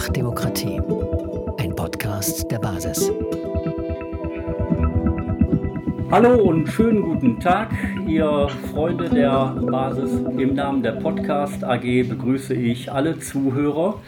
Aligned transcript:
Einfach 0.00 0.14
Demokratie. 0.14 0.80
Ein 1.58 1.76
Podcast 1.76 2.50
der 2.50 2.58
Basis. 2.58 3.12
Hallo 6.10 6.42
und 6.42 6.68
schönen 6.68 7.02
guten 7.02 7.38
Tag, 7.38 7.70
ihr 8.08 8.48
Freunde 8.72 9.10
der 9.10 9.54
Basis. 9.60 10.10
Im 10.38 10.54
Namen 10.54 10.82
der 10.82 10.92
Podcast 10.92 11.62
AG 11.64 11.82
begrüße 12.08 12.54
ich 12.54 12.90
alle 12.90 13.18
Zuhörer. 13.18 14.00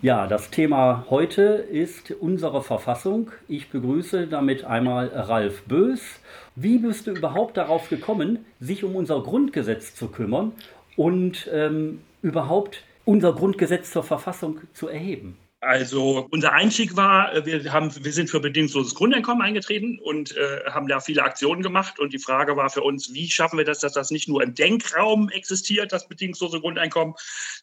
Ja, 0.00 0.28
das 0.28 0.50
Thema 0.50 1.06
heute 1.10 1.42
ist 1.42 2.12
unsere 2.12 2.62
Verfassung. 2.62 3.32
Ich 3.48 3.68
begrüße 3.68 4.28
damit 4.28 4.62
einmal 4.64 5.08
Ralf 5.08 5.64
Bös. 5.64 6.20
Wie 6.54 6.78
bist 6.78 7.08
du 7.08 7.10
überhaupt 7.10 7.56
darauf 7.56 7.88
gekommen, 7.88 8.44
sich 8.60 8.84
um 8.84 8.94
unser 8.94 9.20
Grundgesetz 9.20 9.96
zu 9.96 10.06
kümmern 10.06 10.52
und 10.94 11.50
ähm, 11.52 11.98
überhaupt 12.22 12.84
unser 13.04 13.32
Grundgesetz 13.32 13.90
zur 13.90 14.04
Verfassung 14.04 14.60
zu 14.72 14.88
erheben? 14.88 15.38
Also 15.62 16.26
unser 16.32 16.52
Einstieg 16.52 16.96
war, 16.96 17.32
äh, 17.32 17.46
wir, 17.46 17.72
haben, 17.72 17.92
wir 18.04 18.12
sind 18.12 18.28
für 18.28 18.40
bedingungsloses 18.40 18.96
Grundeinkommen 18.96 19.42
eingetreten 19.42 20.00
und 20.00 20.36
äh, 20.36 20.64
haben 20.66 20.88
da 20.88 20.98
viele 20.98 21.22
Aktionen 21.22 21.62
gemacht. 21.62 22.00
Und 22.00 22.12
die 22.12 22.18
Frage 22.18 22.56
war 22.56 22.68
für 22.68 22.82
uns, 22.82 23.14
wie 23.14 23.30
schaffen 23.30 23.58
wir 23.58 23.64
das, 23.64 23.78
dass 23.78 23.92
das 23.92 24.10
nicht 24.10 24.28
nur 24.28 24.42
im 24.42 24.54
Denkraum 24.54 25.28
existiert, 25.28 25.92
das 25.92 26.08
bedingungslose 26.08 26.58
Grundeinkommen, 26.58 27.14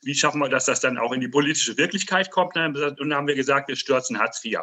wie 0.02 0.16
schaffen 0.16 0.40
wir, 0.40 0.48
dass 0.48 0.64
das 0.64 0.80
dann 0.80 0.98
auch 0.98 1.12
in 1.12 1.20
die 1.20 1.28
politische 1.28 1.78
Wirklichkeit 1.78 2.32
kommt. 2.32 2.56
Und 2.56 2.76
dann 2.76 3.14
haben 3.14 3.28
wir 3.28 3.36
gesagt, 3.36 3.68
wir 3.68 3.76
stürzen 3.76 4.18
Hartz 4.18 4.46
IV. 4.46 4.60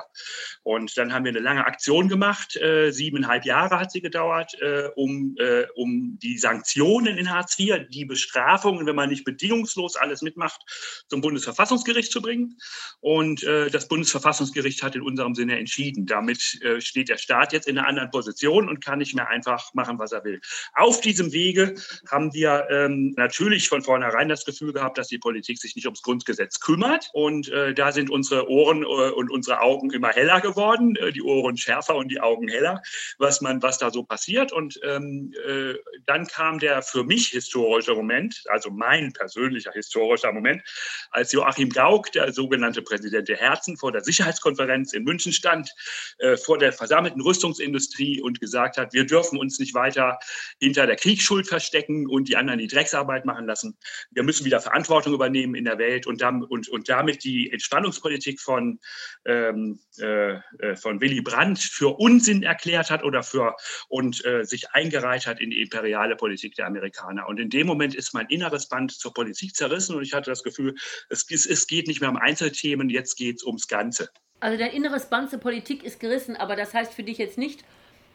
Und 0.62 0.96
dann 0.96 1.12
haben 1.12 1.26
wir 1.26 1.32
eine 1.32 1.40
lange 1.40 1.66
Aktion 1.66 2.08
gemacht, 2.08 2.56
äh, 2.56 2.90
siebeneinhalb 2.90 3.44
Jahre 3.44 3.78
hat 3.78 3.92
sie 3.92 4.00
gedauert, 4.00 4.54
äh, 4.62 4.88
um, 4.96 5.36
äh, 5.38 5.66
um 5.74 6.18
die 6.22 6.38
Sanktionen 6.38 7.18
in 7.18 7.30
Hartz 7.30 7.58
IV, 7.58 7.86
die 7.90 8.06
Bestrafungen, 8.06 8.86
wenn 8.86 8.96
man 8.96 9.10
nicht 9.10 9.24
bedingungslos 9.24 9.96
alles 9.96 10.22
mitmacht, 10.22 10.62
zum 11.10 11.20
Bundesverfassungsgericht 11.20 12.10
zu 12.10 12.22
bringen. 12.22 12.56
Und 13.00 13.25
und 13.26 13.42
äh, 13.42 13.70
das 13.70 13.88
Bundesverfassungsgericht 13.88 14.82
hat 14.82 14.94
in 14.94 15.02
unserem 15.02 15.34
Sinne 15.34 15.58
entschieden. 15.58 16.06
Damit 16.06 16.62
äh, 16.62 16.80
steht 16.80 17.08
der 17.08 17.18
Staat 17.18 17.52
jetzt 17.52 17.66
in 17.66 17.76
einer 17.76 17.88
anderen 17.88 18.10
Position 18.10 18.68
und 18.68 18.84
kann 18.84 18.98
nicht 18.98 19.14
mehr 19.14 19.28
einfach 19.28 19.74
machen, 19.74 19.98
was 19.98 20.12
er 20.12 20.24
will. 20.24 20.40
Auf 20.74 21.00
diesem 21.00 21.32
Wege 21.32 21.74
haben 22.08 22.32
wir 22.32 22.68
ähm, 22.70 23.14
natürlich 23.16 23.68
von 23.68 23.82
vornherein 23.82 24.28
das 24.28 24.44
Gefühl 24.44 24.72
gehabt, 24.72 24.96
dass 24.96 25.08
die 25.08 25.18
Politik 25.18 25.58
sich 25.58 25.74
nicht 25.74 25.86
ums 25.86 26.02
Grundgesetz 26.02 26.60
kümmert. 26.60 27.10
Und 27.12 27.48
äh, 27.48 27.74
da 27.74 27.90
sind 27.90 28.10
unsere 28.10 28.48
Ohren 28.48 28.82
äh, 28.82 28.86
und 28.86 29.30
unsere 29.30 29.60
Augen 29.60 29.90
immer 29.90 30.10
heller 30.10 30.40
geworden, 30.40 30.94
äh, 30.96 31.12
die 31.12 31.22
Ohren 31.22 31.56
schärfer 31.56 31.96
und 31.96 32.08
die 32.08 32.20
Augen 32.20 32.48
heller, 32.48 32.80
was 33.18 33.40
man, 33.40 33.60
was 33.62 33.78
da 33.78 33.90
so 33.90 34.04
passiert. 34.04 34.52
Und 34.52 34.78
ähm, 34.84 35.32
äh, 35.46 35.74
dann 36.06 36.26
kam 36.28 36.60
der 36.60 36.82
für 36.82 37.02
mich 37.02 37.28
historische 37.28 37.94
Moment, 37.94 38.44
also 38.48 38.70
mein 38.70 39.12
persönlicher 39.12 39.72
historischer 39.72 40.32
Moment, 40.32 40.62
als 41.10 41.32
Joachim 41.32 41.70
Gauck, 41.70 42.12
der 42.12 42.32
sogenannte 42.32 42.82
Präsident 42.82 43.15
Präsident 43.16 43.28
der 43.28 43.36
Herzen 43.36 43.76
vor 43.76 43.92
der 43.92 44.04
Sicherheitskonferenz 44.04 44.92
in 44.92 45.04
München 45.04 45.32
stand, 45.32 45.70
äh, 46.18 46.36
vor 46.36 46.58
der 46.58 46.72
versammelten 46.72 47.20
Rüstungsindustrie 47.20 48.20
und 48.20 48.40
gesagt 48.40 48.76
hat, 48.76 48.92
wir 48.92 49.06
dürfen 49.06 49.38
uns 49.38 49.58
nicht 49.58 49.74
weiter 49.74 50.18
hinter 50.60 50.86
der 50.86 50.96
Kriegsschuld 50.96 51.46
verstecken 51.46 52.06
und 52.06 52.28
die 52.28 52.36
anderen 52.36 52.58
die 52.58 52.66
Drecksarbeit 52.66 53.24
machen 53.24 53.46
lassen. 53.46 53.76
Wir 54.10 54.22
müssen 54.22 54.44
wieder 54.44 54.60
Verantwortung 54.60 55.14
übernehmen 55.14 55.54
in 55.54 55.64
der 55.64 55.78
Welt 55.78 56.06
und, 56.06 56.20
damit, 56.20 56.50
und, 56.50 56.68
und 56.68 56.88
damit 56.88 57.24
die 57.24 57.50
Entspannungspolitik 57.50 58.40
von, 58.40 58.78
ähm, 59.24 59.80
äh, 59.98 60.34
äh, 60.58 60.76
von 60.76 61.00
Willy 61.00 61.20
Brandt 61.20 61.58
für 61.58 61.98
Unsinn 61.98 62.42
erklärt 62.42 62.90
hat 62.90 63.02
oder 63.02 63.22
für 63.22 63.56
und 63.88 64.24
äh, 64.24 64.44
sich 64.44 64.70
eingereiht 64.70 65.26
hat 65.26 65.40
in 65.40 65.50
die 65.50 65.60
imperiale 65.60 66.16
Politik 66.16 66.54
der 66.54 66.66
Amerikaner. 66.66 67.28
Und 67.28 67.38
in 67.40 67.50
dem 67.50 67.66
Moment 67.66 67.94
ist 67.94 68.14
mein 68.14 68.26
inneres 68.26 68.68
Band 68.68 68.92
zur 68.92 69.14
Politik 69.14 69.54
zerrissen 69.54 69.96
und 69.96 70.02
ich 70.02 70.12
hatte 70.12 70.30
das 70.30 70.42
Gefühl, 70.42 70.74
es, 71.08 71.26
es 71.30 71.66
geht 71.66 71.88
nicht 71.88 72.00
mehr 72.00 72.10
um 72.10 72.16
Einzelthemen, 72.16 72.90
jetzt 72.90 73.05
jetzt 73.06 73.16
geht 73.16 73.36
es 73.36 73.44
ums 73.44 73.68
Ganze. 73.68 74.10
Also 74.40 74.58
dein 74.58 74.72
inneres 74.72 75.06
Band 75.06 75.30
zur 75.30 75.38
Politik 75.38 75.84
ist 75.84 76.00
gerissen, 76.00 76.36
aber 76.36 76.56
das 76.56 76.74
heißt 76.74 76.92
für 76.92 77.04
dich 77.04 77.18
jetzt 77.18 77.38
nicht, 77.38 77.64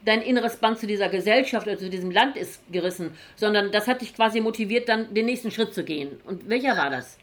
dein 0.04 0.20
inneres 0.20 0.56
Band 0.56 0.78
zu 0.78 0.86
dieser 0.86 1.08
Gesellschaft 1.08 1.66
oder 1.66 1.78
zu 1.78 1.88
diesem 1.88 2.10
Land 2.10 2.36
ist 2.36 2.60
gerissen, 2.70 3.16
sondern 3.36 3.72
das 3.72 3.86
hat 3.86 4.02
dich 4.02 4.14
quasi 4.14 4.40
motiviert, 4.40 4.88
dann 4.88 5.14
den 5.14 5.26
nächsten 5.26 5.50
Schritt 5.50 5.74
zu 5.74 5.84
gehen. 5.84 6.20
Und 6.24 6.48
welcher 6.48 6.76
war 6.76 6.90
das? 6.90 7.18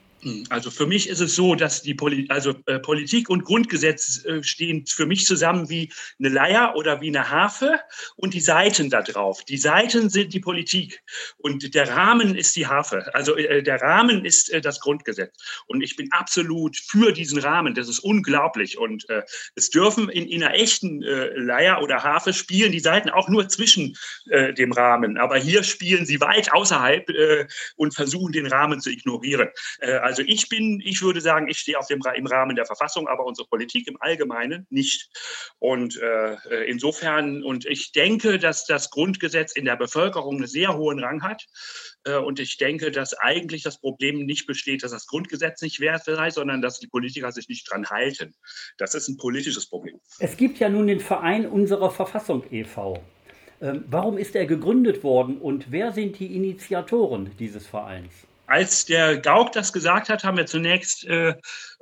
Also 0.50 0.70
für 0.70 0.86
mich 0.86 1.08
ist 1.08 1.22
es 1.22 1.36
so, 1.36 1.56
dass 1.56 1.82
die 1.82 1.94
Poli 1.94 2.26
also, 2.30 2.54
äh, 2.66 2.80
Politik 2.80 3.30
und 3.30 3.46
Grundgesetz 3.46 4.26
äh, 4.26 4.44
stehen 4.44 4.86
für 4.86 5.06
mich 5.06 5.26
zusammen 5.26 5.70
wie 5.70 5.92
eine 6.20 6.30
Leier 6.30 6.74
oder 6.76 7.00
wie 7.00 7.08
eine 7.08 7.30
Harfe 7.30 7.80
und 8.18 8.34
die 8.34 8.42
Seiten 8.42 8.90
da 8.90 9.02
drauf. 9.02 9.46
Die 9.46 9.58
Seiten 9.58 10.10
sind 10.10 10.34
die 10.34 10.42
Politik 10.42 11.02
und 11.38 11.74
der 11.74 11.90
Rahmen 11.90 12.36
ist 12.36 12.56
die 12.58 12.68
Harfe. 12.68 13.14
Also 13.14 13.36
äh, 13.38 13.64
der 13.64 13.82
Rahmen 13.82 14.26
ist 14.26 14.50
äh, 14.52 14.60
das 14.60 14.82
Grundgesetz. 14.82 15.34
Und 15.68 15.82
ich 15.82 15.96
bin 15.96 16.12
absolut 16.12 16.76
für 16.76 17.14
diesen 17.14 17.40
Rahmen. 17.40 17.74
Das 17.74 17.88
ist 17.88 18.00
unglaublich. 18.00 18.78
Und 18.78 19.10
äh, 19.10 19.24
es 19.56 19.70
dürfen 19.70 20.10
in, 20.10 20.28
in 20.28 20.44
einer 20.44 20.54
echten 20.54 21.02
äh, 21.02 21.30
Leier 21.36 21.82
oder 21.82 22.04
Harfe 22.04 22.34
spielen 22.34 22.74
die 22.74 22.80
Seiten 22.80 23.10
auch 23.10 23.30
nur 23.30 23.48
zwischen 23.48 23.98
dem 24.58 24.72
Rahmen. 24.72 25.18
Aber 25.18 25.38
hier 25.38 25.64
spielen 25.64 26.06
sie 26.06 26.20
weit 26.22 26.52
außerhalb 26.52 27.08
und 27.76 27.94
versuchen 27.94 28.32
den 28.32 28.48
Rahmen 28.48 28.80
zu 28.82 28.90
ignorieren 28.90 29.50
also 30.10 30.24
ich 30.26 30.50
bin, 30.50 30.82
ich 30.84 31.04
würde 31.04 31.22
sagen, 31.22 31.48
ich 31.48 31.60
stehe 31.60 31.78
auf 31.78 31.86
dem, 31.86 32.02
im 32.16 32.26
Rahmen 32.26 32.56
der 32.56 32.66
Verfassung, 32.66 33.08
aber 33.08 33.28
unsere 33.28 33.48
Politik 33.48 33.88
im 33.88 34.02
Allgemeinen 34.02 34.66
nicht. 34.72 35.08
Und 35.60 35.98
äh, 36.02 36.64
insofern, 36.66 37.44
und 37.44 37.68
ich 37.68 37.92
denke, 37.92 38.40
dass 38.40 38.66
das 38.66 38.90
Grundgesetz 38.90 39.56
in 39.56 39.66
der 39.66 39.76
Bevölkerung 39.76 40.38
einen 40.38 40.48
sehr 40.48 40.76
hohen 40.76 40.98
Rang 40.98 41.22
hat. 41.22 41.46
Äh, 42.06 42.16
und 42.16 42.40
ich 42.40 42.58
denke, 42.58 42.90
dass 42.90 43.14
eigentlich 43.14 43.62
das 43.62 43.80
Problem 43.80 44.26
nicht 44.26 44.48
besteht, 44.48 44.82
dass 44.82 44.90
das 44.90 45.06
Grundgesetz 45.06 45.62
nicht 45.62 45.80
wert 45.80 46.06
sei, 46.06 46.32
sondern 46.32 46.64
dass 46.64 46.80
die 46.80 46.88
Politiker 46.88 47.32
sich 47.32 47.48
nicht 47.48 47.70
dran 47.70 47.86
halten. 47.86 48.34
Das 48.80 48.96
ist 48.96 49.10
ein 49.10 49.18
politisches 49.18 49.70
Problem. 49.70 50.00
Es 50.18 50.38
gibt 50.38 50.58
ja 50.58 50.70
nun 50.70 50.88
den 50.88 51.02
Verein 51.02 51.46
unserer 51.46 51.92
Verfassung 51.92 52.44
e.V. 52.50 53.00
Ähm, 53.62 53.84
warum 53.88 54.18
ist 54.18 54.36
er 54.36 54.48
gegründet 54.48 55.04
worden 55.04 55.38
und 55.38 55.72
wer 55.72 55.92
sind 55.92 56.18
die 56.18 56.36
Initiatoren 56.36 57.30
dieses 57.38 57.68
Vereins? 57.68 58.26
Als 58.50 58.86
der 58.86 59.18
Gauck 59.18 59.52
das 59.52 59.72
gesagt 59.74 60.10
hat, 60.10 60.24
haben 60.24 60.38
wir 60.38 60.46
zunächst 60.46 61.06
äh, 61.06 61.36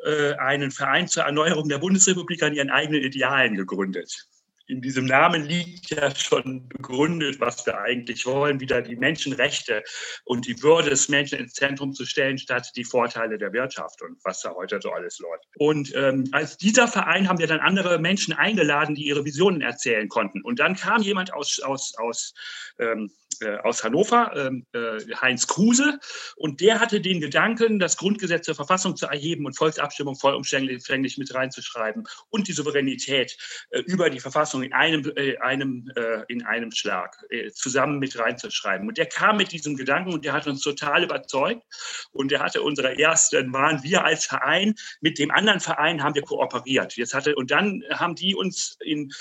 äh, 0.04 0.34
einen 0.36 0.72
Verein 0.72 1.08
zur 1.08 1.24
Erneuerung 1.24 1.70
der 1.70 1.78
Bundesrepublik 1.78 2.44
an 2.44 2.54
ihren 2.54 2.70
eigenen 2.70 3.02
Idealen 3.02 3.56
gegründet 3.56 4.28
in 4.68 4.82
diesem 4.82 5.06
Namen 5.06 5.46
liegt 5.46 5.90
ja 5.90 6.14
schon 6.14 6.68
begründet, 6.68 7.40
was 7.40 7.66
wir 7.66 7.80
eigentlich 7.80 8.26
wollen, 8.26 8.60
wieder 8.60 8.82
die 8.82 8.98
Menschenrechte 8.98 9.84
und 10.26 10.46
die 10.46 10.62
Würde 10.62 10.90
des 10.90 11.10
Menschen 11.10 11.40
ins 11.40 11.54
Zentrum 11.54 11.94
zu 11.94 12.06
stellen, 12.06 12.38
statt 12.38 12.72
die 12.76 12.84
Vorteile 12.84 13.38
der 13.38 13.54
Wirtschaft 13.54 14.02
und 14.02 14.18
was 14.24 14.42
da 14.42 14.54
heute 14.54 14.80
so 14.82 14.92
alles 14.92 15.20
läuft. 15.20 15.46
Und 15.58 15.96
ähm, 15.96 16.26
als 16.34 16.58
dieser 16.58 16.88
Verein 16.88 17.30
haben 17.30 17.40
wir 17.40 17.48
dann 17.48 17.60
andere 17.60 17.98
Menschen 17.98 18.34
eingeladen, 18.34 18.96
die 18.96 19.06
ihre 19.06 19.24
Visionen 19.24 19.62
erzählen 19.62 20.10
konnten. 20.10 20.42
Und 20.42 20.60
dann 20.60 20.76
kam 20.76 21.02
jemand 21.02 21.34
aus, 21.34 21.60
aus, 21.60 21.94
aus 21.98 22.34
ähm, 22.80 23.06
äh, 23.06 23.27
aus 23.64 23.84
Hannover, 23.84 24.32
ähm, 24.36 24.66
äh, 24.74 25.00
Heinz 25.22 25.48
Kruse, 25.48 26.00
und 26.36 26.62
der 26.62 26.80
hatte 26.80 27.02
den 27.02 27.22
Gedanken, 27.22 27.80
das 27.80 27.98
Grundgesetz 27.98 28.46
zur 28.46 28.56
Verfassung 28.56 28.96
zu 28.96 29.08
erheben 29.08 29.46
und 29.46 29.58
Volksabstimmung 29.58 30.16
vollumfänglich 30.16 31.18
mit 31.18 31.34
reinzuschreiben 31.34 32.08
und 32.30 32.48
die 32.48 32.54
Souveränität 32.54 33.38
äh, 33.70 33.80
über 33.82 34.10
die 34.10 34.20
Verfassung 34.20 34.64
in 34.64 34.74
einem, 34.74 35.12
einem, 35.42 35.92
in 36.28 36.46
einem 36.46 36.72
Schlag 36.72 37.18
zusammen 37.54 38.00
mit 38.00 38.18
reinzuschreiben. 38.18 38.88
Und 38.88 38.98
der 38.98 39.06
kam 39.06 39.38
mit 39.38 39.52
diesem 39.52 39.76
Gedanken 39.76 40.14
und 40.14 40.26
der 40.26 40.34
hat 40.34 40.48
uns 40.48 40.62
total 40.62 41.04
überzeugt. 41.04 41.64
Und 42.12 42.32
der 42.32 42.40
hatte 42.40 42.62
unsere 42.62 42.98
ersten, 42.98 43.54
waren 43.54 43.84
wir 43.84 44.04
als 44.04 44.26
Verein, 44.26 44.76
mit 45.02 45.20
dem 45.20 45.32
anderen 45.32 45.60
Verein 45.60 46.04
haben 46.04 46.16
wir 46.16 46.22
kooperiert. 46.22 46.96
Jetzt 46.96 47.14
hatte, 47.14 47.36
und 47.36 47.52
dann 47.52 47.84
haben 47.92 48.16
die 48.16 48.36
uns 48.36 48.78
in 48.82 49.12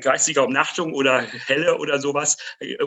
geistiger 0.00 0.44
Umnachtung 0.44 0.92
oder 0.94 1.20
Helle 1.20 1.78
oder 1.78 1.98
sowas 1.98 2.36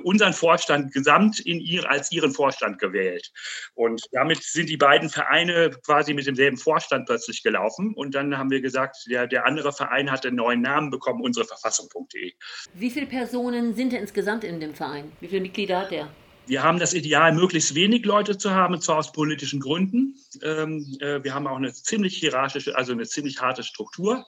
unseren 0.04 0.34
Vorstand 0.34 0.77
Vorstand 0.78 0.94
gesamt 0.94 1.40
in 1.40 1.60
ihr, 1.60 1.90
als 1.90 2.12
ihren 2.12 2.32
Vorstand 2.32 2.80
gewählt. 2.80 3.32
Und 3.74 4.04
damit 4.12 4.44
sind 4.44 4.70
die 4.70 4.78
beiden 4.78 5.10
Vereine 5.10 5.72
quasi 5.86 6.14
mit 6.14 6.28
demselben 6.28 6.58
Vorstand 6.58 7.06
plötzlich 7.08 7.44
gelaufen. 7.44 7.94
Und 7.96 8.14
dann 8.14 8.38
haben 8.38 8.50
wir 8.50 8.62
gesagt, 8.62 8.98
der, 9.10 9.28
der 9.28 9.46
andere 9.46 9.74
Verein 9.74 10.12
hat 10.12 10.26
einen 10.26 10.36
neuen 10.36 10.62
Namen 10.62 10.90
bekommen, 10.90 11.22
unsere 11.22 11.46
Verfassung.de. 11.46 12.34
Wie 12.74 12.90
viele 12.92 13.08
Personen 13.08 13.76
sind 13.76 13.92
denn 13.92 14.02
insgesamt 14.02 14.44
in 14.44 14.60
dem 14.60 14.74
Verein? 14.74 15.12
Wie 15.20 15.28
viele 15.28 15.42
Mitglieder 15.42 15.80
hat 15.80 15.92
der? 15.92 16.10
Wir 16.46 16.64
haben 16.64 16.80
das 16.80 16.94
Ideal, 16.94 17.34
möglichst 17.34 17.76
wenig 17.76 18.06
Leute 18.06 18.38
zu 18.38 18.52
haben, 18.52 18.80
zwar 18.80 19.00
aus 19.00 19.12
politischen 19.12 19.60
Gründen. 19.60 20.16
Ähm, 20.42 20.98
äh, 21.02 21.22
wir 21.22 21.34
haben 21.34 21.46
auch 21.46 21.58
eine 21.58 21.74
ziemlich 21.74 22.16
hierarchische, 22.16 22.74
also 22.74 22.94
eine 22.94 23.06
ziemlich 23.06 23.42
harte 23.42 23.64
Struktur. 23.64 24.26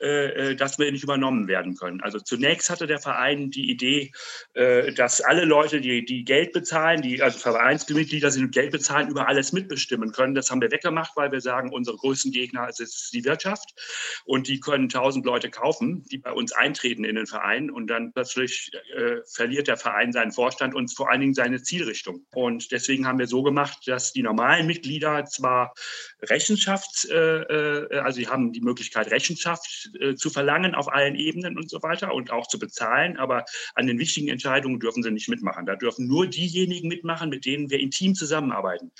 Äh, 0.00 0.50
äh, 0.50 0.56
dass 0.56 0.78
wir 0.78 0.90
nicht 0.90 1.04
übernommen 1.04 1.48
werden 1.48 1.76
können. 1.76 2.00
Also 2.00 2.18
zunächst 2.18 2.68
hatte 2.68 2.86
der 2.86 2.98
Verein 2.98 3.50
die 3.50 3.70
Idee, 3.70 4.12
äh, 4.54 4.92
dass 4.92 5.20
alle 5.20 5.44
Leute, 5.44 5.80
die, 5.80 6.04
die 6.04 6.24
Geld 6.24 6.52
bezahlen, 6.52 7.00
die 7.00 7.22
also 7.22 7.38
Vereinsmitglieder 7.38 8.30
sind 8.30 8.52
Geld 8.52 8.72
bezahlen, 8.72 9.08
über 9.08 9.28
alles 9.28 9.52
mitbestimmen 9.52 10.12
können. 10.12 10.34
Das 10.34 10.50
haben 10.50 10.60
wir 10.60 10.70
weggemacht, 10.70 11.12
weil 11.16 11.30
wir 11.32 11.40
sagen, 11.40 11.72
unsere 11.72 11.96
größten 11.96 12.32
Gegner 12.32 12.68
ist 12.68 13.12
die 13.12 13.24
Wirtschaft 13.24 13.72
und 14.24 14.48
die 14.48 14.60
können 14.60 14.88
tausend 14.88 15.24
Leute 15.24 15.48
kaufen, 15.48 16.04
die 16.10 16.18
bei 16.18 16.32
uns 16.32 16.52
eintreten 16.52 17.04
in 17.04 17.14
den 17.14 17.26
Verein 17.26 17.70
und 17.70 17.86
dann 17.86 18.12
plötzlich 18.12 18.72
äh, 18.96 19.16
verliert 19.32 19.68
der 19.68 19.76
Verein 19.76 20.12
seinen 20.12 20.32
Vorstand 20.32 20.74
und 20.74 20.94
vor 20.94 21.10
allen 21.10 21.20
Dingen 21.20 21.34
seine 21.34 21.54
eine 21.54 21.62
Zielrichtung. 21.62 22.26
Und 22.32 22.72
deswegen 22.72 23.06
haben 23.06 23.18
wir 23.18 23.28
so 23.28 23.42
gemacht, 23.42 23.86
dass 23.86 24.12
die 24.12 24.22
normalen 24.22 24.66
Mitglieder 24.66 25.24
zwar 25.26 25.72
Rechenschaft, 26.22 27.04
äh, 27.10 27.98
also 27.98 28.16
sie 28.16 28.26
haben 28.26 28.52
die 28.52 28.60
Möglichkeit, 28.60 29.10
Rechenschaft 29.10 29.83
äh, 30.00 30.14
zu 30.14 30.30
verlangen 30.30 30.74
auf 30.74 30.92
allen 30.92 31.14
Ebenen 31.14 31.56
und 31.56 31.70
so 31.70 31.82
weiter 31.82 32.14
und 32.14 32.30
auch 32.30 32.46
zu 32.46 32.58
bezahlen, 32.58 33.16
aber 33.16 33.44
an 33.74 33.86
den 33.86 33.98
wichtigen 33.98 34.28
Entscheidungen 34.28 34.80
dürfen 34.80 35.02
sie 35.02 35.10
nicht 35.10 35.28
mitmachen. 35.28 35.66
Da 35.66 35.76
dürfen 35.76 36.06
nur 36.06 36.26
diejenigen 36.26 36.88
mitmachen, 36.88 37.30
mit 37.30 37.46
denen 37.46 37.70
wir 37.70 37.80
intim 37.80 38.14
zusammenarbeiten. 38.14 38.92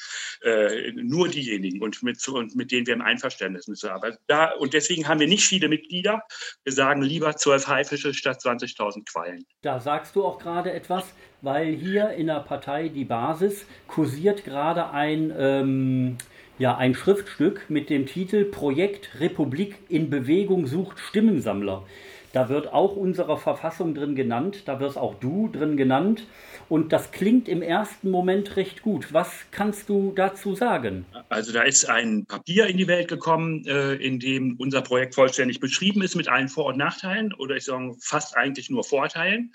Äh, 0.42 0.92
nur 0.92 1.28
diejenigen 1.28 1.82
und 1.82 2.02
mit, 2.02 2.26
und 2.28 2.54
mit 2.54 2.72
denen 2.72 2.86
wir 2.86 2.94
im 2.94 3.02
Einverständnis 3.02 3.69
müssen. 3.69 3.90
Aber 3.90 4.16
da, 4.26 4.52
und 4.52 4.75
deswegen 4.75 5.08
haben 5.08 5.20
wir 5.20 5.28
nicht 5.28 5.46
viele 5.46 5.69
Mitglieder. 5.69 6.22
Wir 6.64 6.72
sagen 6.72 7.02
lieber 7.02 7.36
zwölf 7.36 7.66
Haifische 7.66 8.14
statt 8.14 8.40
20.000 8.40 9.04
Quallen. 9.10 9.44
Da 9.62 9.81
sagst 9.81 10.16
du 10.16 10.25
auch 10.25 10.38
gerade 10.38 10.72
etwas, 10.72 11.04
weil 11.42 11.75
hier 11.75 12.10
in 12.10 12.26
der 12.26 12.40
Partei 12.40 12.88
die 12.88 13.04
Basis 13.04 13.66
kursiert 13.86 14.44
gerade 14.44 14.90
ein, 14.90 15.32
ähm, 15.36 16.19
ja, 16.58 16.76
ein 16.76 16.94
Schriftstück 16.94 17.68
mit 17.68 17.90
dem 17.90 18.06
Titel 18.06 18.44
Projekt 18.44 19.20
Republik 19.20 19.76
in 19.88 20.10
Bewegung 20.10 20.66
sucht 20.66 20.98
Stimmensammler. 21.00 21.84
Da 22.32 22.48
wird 22.48 22.72
auch 22.72 22.96
unsere 22.96 23.38
Verfassung 23.38 23.94
drin 23.94 24.16
genannt, 24.16 24.62
da 24.66 24.80
wirst 24.80 24.98
auch 24.98 25.14
du 25.14 25.48
drin 25.48 25.76
genannt. 25.76 26.26
Und 26.68 26.92
das 26.92 27.12
klingt 27.12 27.48
im 27.48 27.62
ersten 27.62 28.10
Moment 28.10 28.56
recht 28.56 28.82
gut. 28.82 29.12
Was 29.12 29.30
kannst 29.52 29.88
du 29.88 30.12
dazu 30.16 30.54
sagen? 30.54 31.04
Also 31.28 31.52
da 31.52 31.62
ist 31.62 31.84
ein 31.88 32.24
Papier 32.26 32.66
in 32.66 32.76
die 32.76 32.88
Welt 32.88 33.06
gekommen, 33.06 33.64
äh, 33.66 33.94
in 33.94 34.18
dem 34.18 34.56
unser 34.58 34.82
Projekt 34.82 35.14
vollständig 35.14 35.60
beschrieben 35.60 36.02
ist 36.02 36.16
mit 36.16 36.28
allen 36.28 36.48
Vor- 36.48 36.66
und 36.66 36.78
Nachteilen 36.78 37.32
oder 37.34 37.54
ich 37.54 37.64
sage 37.64 37.94
fast 38.00 38.36
eigentlich 38.36 38.70
nur 38.70 38.82
Vorteilen. 38.82 39.52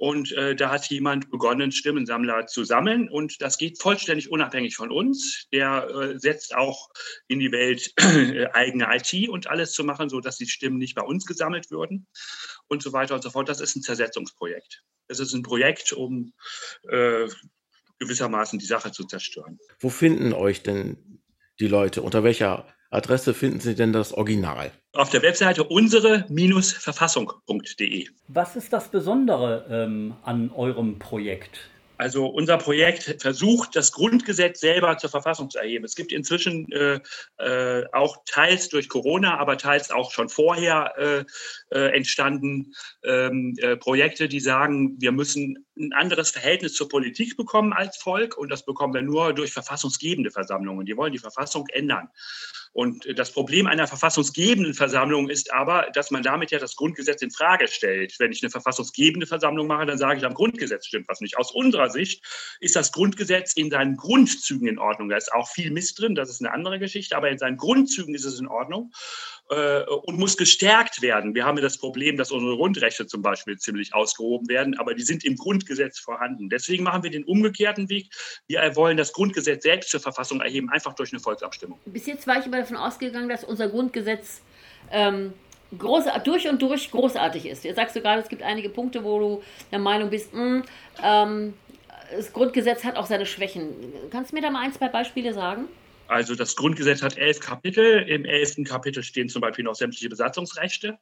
Und 0.00 0.32
äh, 0.32 0.56
da 0.56 0.70
hat 0.70 0.88
jemand 0.88 1.30
begonnen, 1.30 1.72
Stimmensammler 1.72 2.46
zu 2.46 2.64
sammeln. 2.64 3.10
Und 3.10 3.42
das 3.42 3.58
geht 3.58 3.82
vollständig 3.82 4.30
unabhängig 4.30 4.74
von 4.74 4.90
uns. 4.90 5.46
Der 5.52 5.90
äh, 5.90 6.18
setzt 6.18 6.54
auch 6.54 6.88
in 7.28 7.38
die 7.38 7.52
Welt 7.52 7.92
äh, 7.98 8.46
eigene 8.54 8.88
IT 8.96 9.28
und 9.28 9.48
alles 9.48 9.72
zu 9.72 9.84
machen, 9.84 10.08
sodass 10.08 10.38
die 10.38 10.46
Stimmen 10.46 10.78
nicht 10.78 10.94
bei 10.94 11.02
uns 11.02 11.26
gesammelt 11.26 11.70
würden 11.70 12.06
und 12.66 12.82
so 12.82 12.94
weiter 12.94 13.14
und 13.14 13.22
so 13.22 13.28
fort. 13.28 13.50
Das 13.50 13.60
ist 13.60 13.76
ein 13.76 13.82
Zersetzungsprojekt. 13.82 14.82
Es 15.08 15.20
ist 15.20 15.34
ein 15.34 15.42
Projekt, 15.42 15.92
um 15.92 16.32
äh, 16.88 17.28
gewissermaßen 17.98 18.58
die 18.58 18.64
Sache 18.64 18.92
zu 18.92 19.04
zerstören. 19.04 19.58
Wo 19.80 19.90
finden 19.90 20.32
euch 20.32 20.62
denn 20.62 21.20
die 21.60 21.68
Leute? 21.68 22.02
Unter 22.02 22.24
welcher 22.24 22.66
Adresse 22.90 23.34
finden 23.34 23.60
Sie 23.60 23.76
denn 23.76 23.92
das 23.92 24.12
Original? 24.12 24.72
Auf 24.94 25.10
der 25.10 25.22
Webseite 25.22 25.62
unsere-verfassung.de. 25.64 28.08
Was 28.28 28.56
ist 28.56 28.72
das 28.72 28.90
Besondere 28.90 29.66
ähm, 29.70 30.14
an 30.24 30.50
eurem 30.50 30.98
Projekt? 30.98 31.70
Also 32.00 32.28
unser 32.28 32.56
Projekt 32.56 33.16
versucht, 33.20 33.76
das 33.76 33.92
Grundgesetz 33.92 34.60
selber 34.60 34.96
zur 34.96 35.10
Verfassung 35.10 35.50
zu 35.50 35.58
erheben. 35.58 35.84
Es 35.84 35.94
gibt 35.94 36.12
inzwischen 36.12 36.72
äh, 36.72 36.98
äh, 37.36 37.84
auch 37.92 38.16
teils 38.24 38.70
durch 38.70 38.88
Corona, 38.88 39.36
aber 39.36 39.58
teils 39.58 39.90
auch 39.90 40.10
schon 40.10 40.30
vorher 40.30 40.94
äh, 40.96 41.24
äh 41.76 41.94
entstanden 41.94 42.72
ähm, 43.04 43.54
äh, 43.58 43.76
Projekte, 43.76 44.28
die 44.28 44.40
sagen, 44.40 44.96
wir 44.98 45.12
müssen 45.12 45.66
ein 45.78 45.92
anderes 45.92 46.30
Verhältnis 46.30 46.72
zur 46.72 46.88
Politik 46.88 47.36
bekommen 47.36 47.74
als 47.74 47.98
Volk 47.98 48.38
und 48.38 48.50
das 48.50 48.64
bekommen 48.64 48.94
wir 48.94 49.02
nur 49.02 49.34
durch 49.34 49.52
verfassungsgebende 49.52 50.30
Versammlungen. 50.30 50.86
Die 50.86 50.96
wollen 50.96 51.12
die 51.12 51.18
Verfassung 51.18 51.66
ändern. 51.68 52.08
Und 52.72 53.04
das 53.18 53.32
Problem 53.32 53.66
einer 53.66 53.88
verfassungsgebenden 53.88 54.74
Versammlung 54.74 55.28
ist 55.28 55.52
aber, 55.52 55.88
dass 55.92 56.12
man 56.12 56.22
damit 56.22 56.52
ja 56.52 56.58
das 56.60 56.76
Grundgesetz 56.76 57.20
in 57.20 57.32
Frage 57.32 57.66
stellt. 57.66 58.14
Wenn 58.18 58.30
ich 58.30 58.42
eine 58.42 58.50
verfassungsgebende 58.50 59.26
Versammlung 59.26 59.66
mache, 59.66 59.86
dann 59.86 59.98
sage 59.98 60.18
ich, 60.18 60.24
am 60.24 60.34
Grundgesetz 60.34 60.86
stimmt 60.86 61.08
was 61.08 61.20
nicht. 61.20 61.36
Aus 61.36 61.50
unserer 61.50 61.90
Sicht 61.90 62.24
ist 62.60 62.76
das 62.76 62.92
Grundgesetz 62.92 63.54
in 63.54 63.70
seinen 63.70 63.96
Grundzügen 63.96 64.68
in 64.68 64.78
Ordnung. 64.78 65.08
Da 65.08 65.16
ist 65.16 65.32
auch 65.32 65.48
viel 65.48 65.72
Mist 65.72 65.98
drin, 65.98 66.14
das 66.14 66.30
ist 66.30 66.40
eine 66.40 66.52
andere 66.52 66.78
Geschichte, 66.78 67.16
aber 67.16 67.28
in 67.28 67.38
seinen 67.38 67.56
Grundzügen 67.56 68.14
ist 68.14 68.24
es 68.24 68.38
in 68.38 68.46
Ordnung 68.46 68.92
äh, 69.50 69.82
und 69.82 70.18
muss 70.18 70.36
gestärkt 70.36 71.02
werden. 71.02 71.34
Wir 71.34 71.44
haben 71.44 71.56
ja 71.58 71.62
das 71.62 71.76
Problem, 71.76 72.16
dass 72.16 72.30
unsere 72.30 72.56
Grundrechte 72.56 73.06
zum 73.06 73.20
Beispiel 73.20 73.58
ziemlich 73.58 73.94
ausgehoben 73.94 74.48
werden, 74.48 74.78
aber 74.78 74.94
die 74.94 75.02
sind 75.02 75.24
im 75.24 75.36
Grundgesetz 75.36 75.98
vorhanden. 75.98 76.48
Deswegen 76.48 76.84
machen 76.84 77.02
wir 77.02 77.10
den 77.10 77.24
umgekehrten 77.24 77.88
Weg. 77.88 78.10
Wir 78.46 78.76
wollen 78.76 78.96
das 78.96 79.12
Grundgesetz 79.12 79.64
selbst 79.64 79.90
zur 79.90 80.00
Verfassung 80.00 80.40
erheben, 80.40 80.70
einfach 80.70 80.94
durch 80.94 81.12
eine 81.12 81.20
Volksabstimmung. 81.20 81.78
Bis 81.86 82.06
jetzt 82.06 82.26
war 82.26 82.38
ich 82.38 82.46
immer 82.46 82.58
davon 82.58 82.76
ausgegangen, 82.76 83.28
dass 83.28 83.42
unser 83.44 83.68
Grundgesetz 83.68 84.40
ähm, 84.92 85.32
groß, 85.76 86.04
durch 86.24 86.48
und 86.48 86.62
durch 86.62 86.90
großartig 86.90 87.46
ist. 87.46 87.64
Jetzt 87.64 87.76
sagst 87.76 87.96
du 87.96 88.00
gerade, 88.00 88.22
es 88.22 88.28
gibt 88.28 88.42
einige 88.42 88.68
Punkte, 88.68 89.02
wo 89.04 89.18
du 89.18 89.42
der 89.72 89.78
Meinung 89.80 90.10
bist, 90.10 90.32
mh, 90.32 90.40
hm, 90.40 90.62
ähm, 91.02 91.54
das 92.16 92.32
Grundgesetz 92.32 92.84
hat 92.84 92.96
auch 92.96 93.06
seine 93.06 93.26
Schwächen. 93.26 93.68
Kannst 94.10 94.32
du 94.32 94.36
mir 94.36 94.42
da 94.42 94.50
mal 94.50 94.64
ein, 94.64 94.72
zwei 94.72 94.88
Beispiele 94.88 95.32
sagen? 95.32 95.68
Also 96.10 96.34
das 96.34 96.56
Grundgesetz 96.56 97.02
hat 97.02 97.18
elf 97.18 97.38
Kapitel. 97.38 98.02
Im 98.08 98.24
elften 98.24 98.64
Kapitel 98.64 99.04
stehen 99.04 99.28
zum 99.28 99.42
Beispiel 99.42 99.64
noch 99.64 99.76
sämtliche 99.76 100.08
Besatzungsrechte. 100.08 100.98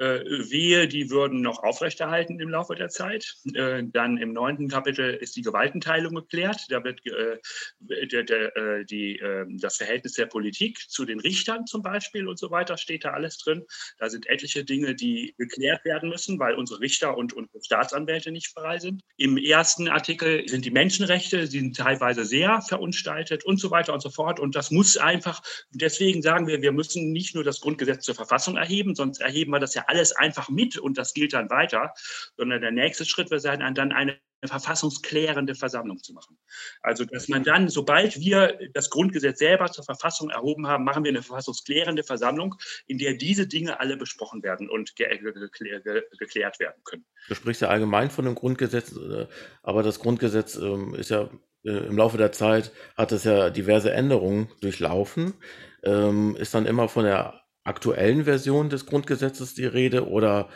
Äh, 0.00 0.24
wehe, 0.50 0.88
die 0.88 1.10
würden 1.10 1.42
noch 1.42 1.62
aufrechterhalten 1.62 2.40
im 2.40 2.48
Laufe 2.48 2.74
der 2.74 2.88
Zeit. 2.88 3.36
Äh, 3.52 3.82
dann 3.84 4.16
im 4.16 4.32
neunten 4.32 4.68
Kapitel 4.68 5.12
ist 5.12 5.36
die 5.36 5.42
Gewaltenteilung 5.42 6.14
geklärt. 6.14 6.56
Da 6.70 6.82
wird 6.82 7.04
äh, 7.04 8.06
der, 8.06 8.22
der, 8.22 8.84
die, 8.84 9.18
ähm, 9.18 9.58
das 9.58 9.76
Verhältnis 9.76 10.14
der 10.14 10.24
Politik 10.24 10.78
zu 10.88 11.04
den 11.04 11.20
Richtern 11.20 11.66
zum 11.66 11.82
Beispiel 11.82 12.28
und 12.28 12.38
so 12.38 12.50
weiter 12.50 12.78
steht 12.78 13.04
da 13.04 13.10
alles 13.10 13.36
drin. 13.36 13.66
Da 13.98 14.08
sind 14.08 14.26
etliche 14.26 14.64
Dinge, 14.64 14.94
die 14.94 15.34
geklärt 15.36 15.84
werden 15.84 16.08
müssen, 16.08 16.38
weil 16.38 16.54
unsere 16.54 16.80
Richter 16.80 17.18
und 17.18 17.34
unsere 17.34 17.62
Staatsanwälte 17.62 18.32
nicht 18.32 18.48
frei 18.48 18.78
sind. 18.78 19.02
Im 19.18 19.36
ersten 19.36 19.88
Artikel 19.88 20.48
sind 20.48 20.64
die 20.64 20.70
Menschenrechte, 20.70 21.40
die 21.40 21.58
sind 21.58 21.76
teilweise 21.76 22.24
sehr 22.24 22.62
verunstaltet 22.62 23.44
und 23.44 23.60
so 23.60 23.70
weiter 23.70 23.92
und 23.92 24.00
so 24.00 24.08
fort. 24.08 24.40
Und 24.40 24.56
das 24.56 24.70
muss 24.70 24.96
einfach, 24.96 25.42
deswegen 25.72 26.22
sagen 26.22 26.46
wir, 26.46 26.62
wir 26.62 26.72
müssen 26.72 27.12
nicht 27.12 27.34
nur 27.34 27.44
das 27.44 27.60
Grundgesetz 27.60 28.06
zur 28.06 28.14
Verfassung 28.14 28.56
erheben, 28.56 28.94
sonst 28.94 29.20
erheben 29.20 29.50
wir 29.50 29.58
das 29.58 29.74
ja 29.74 29.89
alles 29.90 30.12
einfach 30.12 30.48
mit 30.48 30.78
und 30.78 30.96
das 30.96 31.14
gilt 31.14 31.32
dann 31.32 31.50
weiter, 31.50 31.92
sondern 32.36 32.60
der 32.60 32.70
nächste 32.70 33.04
Schritt 33.04 33.30
wird 33.30 33.42
sein, 33.42 33.74
dann 33.74 33.92
eine 33.92 34.20
verfassungsklärende 34.48 35.54
Versammlung 35.54 36.02
zu 36.02 36.14
machen. 36.14 36.38
Also, 36.80 37.04
dass 37.04 37.28
man 37.28 37.44
dann, 37.44 37.68
sobald 37.68 38.18
wir 38.20 38.58
das 38.72 38.88
Grundgesetz 38.88 39.38
selber 39.38 39.70
zur 39.70 39.84
Verfassung 39.84 40.30
erhoben 40.30 40.66
haben, 40.66 40.84
machen 40.84 41.04
wir 41.04 41.10
eine 41.10 41.22
verfassungsklärende 41.22 42.04
Versammlung, 42.04 42.54
in 42.86 42.98
der 42.98 43.14
diese 43.14 43.46
Dinge 43.46 43.80
alle 43.80 43.96
besprochen 43.96 44.42
werden 44.42 44.70
und 44.70 44.96
ge 44.96 45.08
ge 45.18 45.80
ge 45.80 46.02
geklärt 46.18 46.58
werden 46.58 46.82
können. 46.84 47.04
Du 47.28 47.34
sprichst 47.34 47.62
ja 47.62 47.68
allgemein 47.68 48.10
von 48.10 48.24
dem 48.24 48.34
Grundgesetz, 48.34 48.96
äh, 48.96 49.26
aber 49.62 49.82
das 49.82 50.00
Grundgesetz 50.00 50.56
ähm, 50.56 50.94
ist 50.94 51.10
ja 51.10 51.28
äh, 51.64 51.70
im 51.70 51.96
Laufe 51.96 52.16
der 52.16 52.32
Zeit, 52.32 52.72
hat 52.96 53.12
es 53.12 53.24
ja 53.24 53.50
diverse 53.50 53.92
Änderungen 53.92 54.50
durchlaufen. 54.62 55.34
Ähm, 55.82 56.36
ist 56.36 56.54
dann 56.54 56.66
immer 56.66 56.88
von 56.88 57.04
der 57.04 57.39
aktuellen 57.64 58.24
Version 58.24 58.70
des 58.70 58.86
Grundgesetzes 58.86 59.54
die 59.54 59.66
Rede 59.66 60.08
oder 60.08 60.48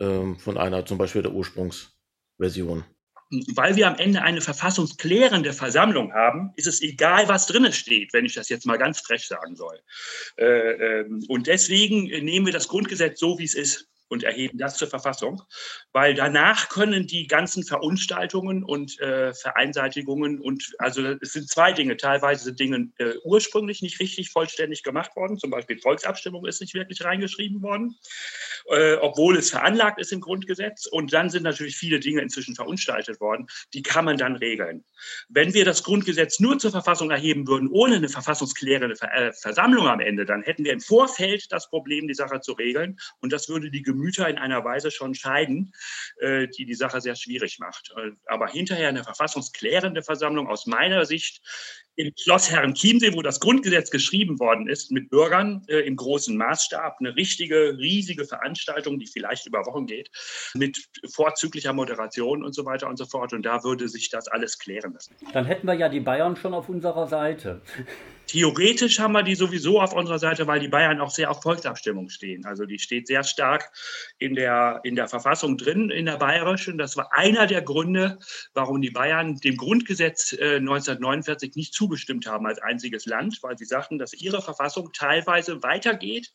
ähm, 0.00 0.38
von 0.38 0.58
einer 0.58 0.86
zum 0.86 0.98
Beispiel 0.98 1.22
der 1.22 1.32
Ursprungsversion? 1.32 2.84
Weil 3.54 3.76
wir 3.76 3.88
am 3.88 3.96
Ende 3.96 4.22
eine 4.22 4.40
verfassungsklärende 4.40 5.52
Versammlung 5.52 6.14
haben, 6.14 6.52
ist 6.56 6.66
es 6.66 6.80
egal, 6.80 7.28
was 7.28 7.46
drinnen 7.46 7.74
steht, 7.74 8.14
wenn 8.14 8.24
ich 8.24 8.34
das 8.34 8.48
jetzt 8.48 8.64
mal 8.64 8.78
ganz 8.78 9.00
frech 9.00 9.26
sagen 9.26 9.54
soll. 9.54 9.78
Äh, 10.36 10.46
ähm, 10.46 11.22
und 11.28 11.46
deswegen 11.46 12.04
nehmen 12.04 12.46
wir 12.46 12.54
das 12.54 12.68
Grundgesetz 12.68 13.20
so, 13.20 13.38
wie 13.38 13.44
es 13.44 13.54
ist 13.54 13.88
und 14.08 14.24
erheben 14.24 14.58
das 14.58 14.76
zur 14.76 14.88
Verfassung, 14.88 15.42
weil 15.92 16.14
danach 16.14 16.68
können 16.68 17.06
die 17.06 17.26
ganzen 17.26 17.62
Verunstaltungen 17.62 18.64
und 18.64 18.98
äh, 19.00 19.34
Vereinseitigungen 19.34 20.40
und 20.40 20.74
also 20.78 21.02
es 21.20 21.32
sind 21.32 21.48
zwei 21.48 21.72
Dinge. 21.72 21.96
Teilweise 21.96 22.44
sind 22.44 22.60
Dinge 22.60 22.90
äh, 22.98 23.14
ursprünglich 23.24 23.82
nicht 23.82 24.00
richtig 24.00 24.30
vollständig 24.30 24.82
gemacht 24.82 25.14
worden, 25.16 25.38
zum 25.38 25.50
Beispiel 25.50 25.78
Volksabstimmung 25.78 26.46
ist 26.46 26.60
nicht 26.60 26.74
wirklich 26.74 27.04
reingeschrieben 27.04 27.62
worden, 27.62 27.96
äh, 28.70 28.94
obwohl 28.94 29.36
es 29.36 29.50
veranlagt 29.50 30.00
ist 30.00 30.12
im 30.12 30.20
Grundgesetz. 30.20 30.86
Und 30.86 31.12
dann 31.12 31.30
sind 31.30 31.42
natürlich 31.42 31.76
viele 31.76 32.00
Dinge 32.00 32.22
inzwischen 32.22 32.54
verunstaltet 32.54 33.20
worden, 33.20 33.46
die 33.74 33.82
kann 33.82 34.04
man 34.04 34.16
dann 34.16 34.36
regeln. 34.36 34.84
Wenn 35.28 35.54
wir 35.54 35.64
das 35.64 35.82
Grundgesetz 35.82 36.40
nur 36.40 36.58
zur 36.58 36.70
Verfassung 36.70 37.10
erheben 37.10 37.46
würden, 37.46 37.68
ohne 37.68 37.96
eine 37.96 38.08
verfassungsklärende 38.08 38.96
Ver 38.96 39.12
äh, 39.12 39.32
Versammlung 39.32 39.86
am 39.86 40.00
Ende, 40.00 40.24
dann 40.24 40.42
hätten 40.42 40.64
wir 40.64 40.72
im 40.72 40.80
Vorfeld 40.80 41.46
das 41.50 41.68
Problem, 41.68 42.08
die 42.08 42.14
Sache 42.14 42.40
zu 42.40 42.52
regeln 42.52 42.98
und 43.20 43.32
das 43.32 43.48
würde 43.48 43.70
die 43.70 43.82
Gemüse 43.82 43.97
Gemüter 43.98 44.28
in 44.28 44.38
einer 44.38 44.64
Weise 44.64 44.90
schon 44.90 45.14
scheiden, 45.14 45.72
äh, 46.20 46.46
die 46.46 46.64
die 46.66 46.74
Sache 46.74 47.00
sehr 47.00 47.16
schwierig 47.16 47.58
macht. 47.58 47.92
Äh, 47.96 48.12
aber 48.26 48.48
hinterher 48.48 48.88
eine 48.88 49.02
verfassungsklärende 49.02 50.02
Versammlung 50.02 50.46
aus 50.46 50.66
meiner 50.66 51.04
Sicht 51.04 51.42
im 51.98 52.12
Schloss 52.16 52.48
Herrenchiemsee, 52.48 53.12
wo 53.12 53.22
das 53.22 53.40
Grundgesetz 53.40 53.90
geschrieben 53.90 54.38
worden 54.38 54.68
ist, 54.68 54.92
mit 54.92 55.10
Bürgern 55.10 55.64
äh, 55.66 55.80
im 55.80 55.96
großen 55.96 56.36
Maßstab. 56.36 56.98
Eine 57.00 57.16
richtige, 57.16 57.76
riesige 57.76 58.24
Veranstaltung, 58.24 59.00
die 59.00 59.06
vielleicht 59.06 59.46
über 59.46 59.66
Wochen 59.66 59.86
geht, 59.86 60.08
mit 60.54 60.78
vorzüglicher 61.12 61.72
Moderation 61.72 62.44
und 62.44 62.54
so 62.54 62.64
weiter 62.64 62.88
und 62.88 62.98
so 62.98 63.04
fort. 63.04 63.32
Und 63.32 63.42
da 63.42 63.64
würde 63.64 63.88
sich 63.88 64.10
das 64.10 64.28
alles 64.28 64.60
klären 64.60 64.92
lassen. 64.92 65.16
Dann 65.32 65.44
hätten 65.44 65.66
wir 65.66 65.74
ja 65.74 65.88
die 65.88 65.98
Bayern 65.98 66.36
schon 66.36 66.54
auf 66.54 66.68
unserer 66.68 67.08
Seite. 67.08 67.60
Theoretisch 68.28 69.00
haben 69.00 69.12
wir 69.12 69.22
die 69.22 69.34
sowieso 69.34 69.80
auf 69.80 69.94
unserer 69.94 70.18
Seite, 70.18 70.46
weil 70.46 70.60
die 70.60 70.68
Bayern 70.68 71.00
auch 71.00 71.08
sehr 71.08 71.30
auf 71.30 71.42
Volksabstimmung 71.42 72.10
stehen. 72.10 72.44
Also 72.44 72.66
die 72.66 72.78
steht 72.78 73.06
sehr 73.06 73.24
stark 73.24 73.72
in 74.18 74.34
der, 74.34 74.80
in 74.84 74.96
der 74.96 75.08
Verfassung 75.08 75.56
drin, 75.56 75.88
in 75.88 76.04
der 76.04 76.18
bayerischen. 76.18 76.76
Das 76.76 76.94
war 76.98 77.10
einer 77.14 77.46
der 77.46 77.62
Gründe, 77.62 78.18
warum 78.52 78.82
die 78.82 78.90
Bayern 78.90 79.36
dem 79.36 79.56
Grundgesetz 79.56 80.34
äh, 80.34 80.56
1949 80.56 81.56
nicht 81.56 81.74
zugestimmt 81.88 82.26
haben 82.26 82.46
als 82.46 82.60
einziges 82.60 83.06
Land, 83.06 83.38
weil 83.42 83.56
sie 83.56 83.64
sagten, 83.64 83.98
dass 83.98 84.12
ihre 84.12 84.42
Verfassung 84.42 84.92
teilweise 84.92 85.62
weitergeht 85.62 86.32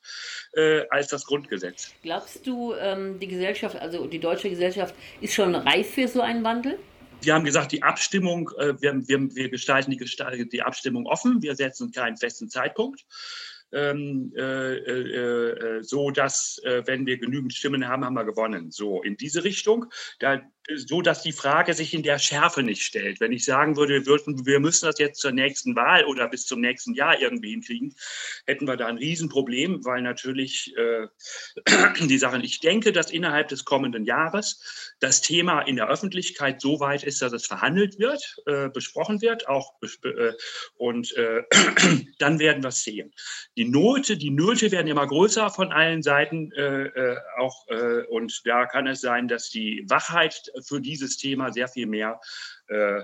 äh, 0.54 0.82
als 0.90 1.08
das 1.10 1.26
Grundgesetz. 1.26 1.94
Glaubst 2.02 2.46
du, 2.48 2.74
ähm, 2.74 3.20
die 3.20 3.28
Gesellschaft, 3.28 3.76
also 3.76 4.08
die 4.08 4.20
deutsche 4.20 4.50
Gesellschaft, 4.50 4.96
ist 5.22 5.34
schon 5.34 5.54
reif 5.54 5.92
für 5.92 6.08
so 6.08 6.22
einen 6.22 6.44
Wandel? 6.44 6.80
Sie 7.22 7.32
haben 7.32 7.46
gesagt, 7.46 7.72
die 7.72 7.84
Abstimmung, 7.84 8.50
äh, 8.58 8.74
wir, 8.82 9.08
wir, 9.08 9.36
wir 9.36 9.50
gestalten 9.50 9.92
die, 9.92 10.50
die 10.50 10.62
Abstimmung 10.62 11.06
offen, 11.06 11.42
wir 11.42 11.56
setzen 11.56 11.92
keinen 11.92 12.18
festen 12.18 12.50
Zeitpunkt. 12.50 13.06
Ähm, 13.72 14.32
äh, 14.36 14.42
äh, 14.42 15.78
äh, 15.78 15.84
so 15.84 16.12
dass, 16.12 16.60
äh, 16.64 16.84
wenn 16.86 17.08
wir 17.08 17.18
genügend 17.18 17.54
Stimmen 17.54 17.88
haben, 17.88 18.06
haben 18.06 18.14
wir 18.14 18.24
gewonnen. 18.24 18.70
So 18.70 19.02
in 19.02 19.18
diese 19.18 19.44
Richtung. 19.44 19.86
Da 20.20 20.42
so 20.76 21.02
dass 21.02 21.22
die 21.22 21.34
Frage 21.34 21.74
sich 21.74 21.94
in 21.94 22.04
der 22.04 22.20
Schärfe 22.20 22.64
nicht 22.64 22.84
stellt. 22.84 23.20
Wenn 23.20 23.34
ich 23.34 23.44
sagen 23.44 23.76
würde, 23.76 24.06
wir 24.06 24.60
müssen 24.60 24.86
das 24.86 24.98
jetzt 24.98 25.20
zur 25.20 25.32
nächsten 25.32 25.76
Wahl 25.76 26.06
oder 26.06 26.28
bis 26.30 26.46
zum 26.46 26.62
nächsten 26.62 26.94
Jahr 26.94 27.20
irgendwie 27.20 27.52
hinkriegen, 27.52 27.96
hätten 28.46 28.68
wir 28.68 28.78
da 28.78 28.88
ein 28.88 28.98
Riesenproblem, 28.98 29.84
weil 29.84 30.02
natürlich 30.02 30.74
äh, 30.78 31.08
die 32.08 32.18
Sachen, 32.18 32.44
ich 32.44 32.62
denke, 32.62 32.94
dass 32.94 33.12
innerhalb 33.12 33.50
des 33.50 33.66
kommenden 33.66 34.06
Jahres 34.06 34.94
das 35.00 35.22
Thema 35.22 35.62
in 35.62 35.76
der 35.76 35.90
Öffentlichkeit 35.90 36.62
so 36.62 36.80
weit 36.80 37.04
ist, 37.04 37.22
dass 37.22 37.34
es 37.34 37.46
verhandelt 37.46 38.00
wird, 38.00 38.38
äh, 38.46 38.70
besprochen 38.70 39.22
wird, 39.22 39.48
auch 39.50 39.74
äh, 40.04 40.32
und 40.76 41.14
äh, 41.18 41.44
dann 42.20 42.40
werden 42.40 42.64
wir 42.64 42.70
es 42.70 42.84
sehen. 42.84 43.14
Die 43.58 43.66
Note, 43.66 44.16
die 44.16 44.32
Nöte 44.32 44.72
werden 44.72 44.88
immer 44.88 45.08
größer 45.08 45.50
von 45.50 45.74
allen 45.74 46.04
Seiten 46.04 46.52
äh, 46.54 46.84
äh, 46.84 47.18
auch 47.38 47.68
und 48.10 48.42
da 48.46 48.66
kann 48.66 48.88
es 48.88 49.02
sein, 49.02 49.28
dass 49.28 49.50
die 49.50 49.86
Wachheit 49.88 50.53
für 50.66 50.82
dieses 50.82 51.18
Thema 51.18 51.52
sehr 51.52 51.68
viel 51.68 51.88
mehr 51.88 52.20
äh, 52.68 53.04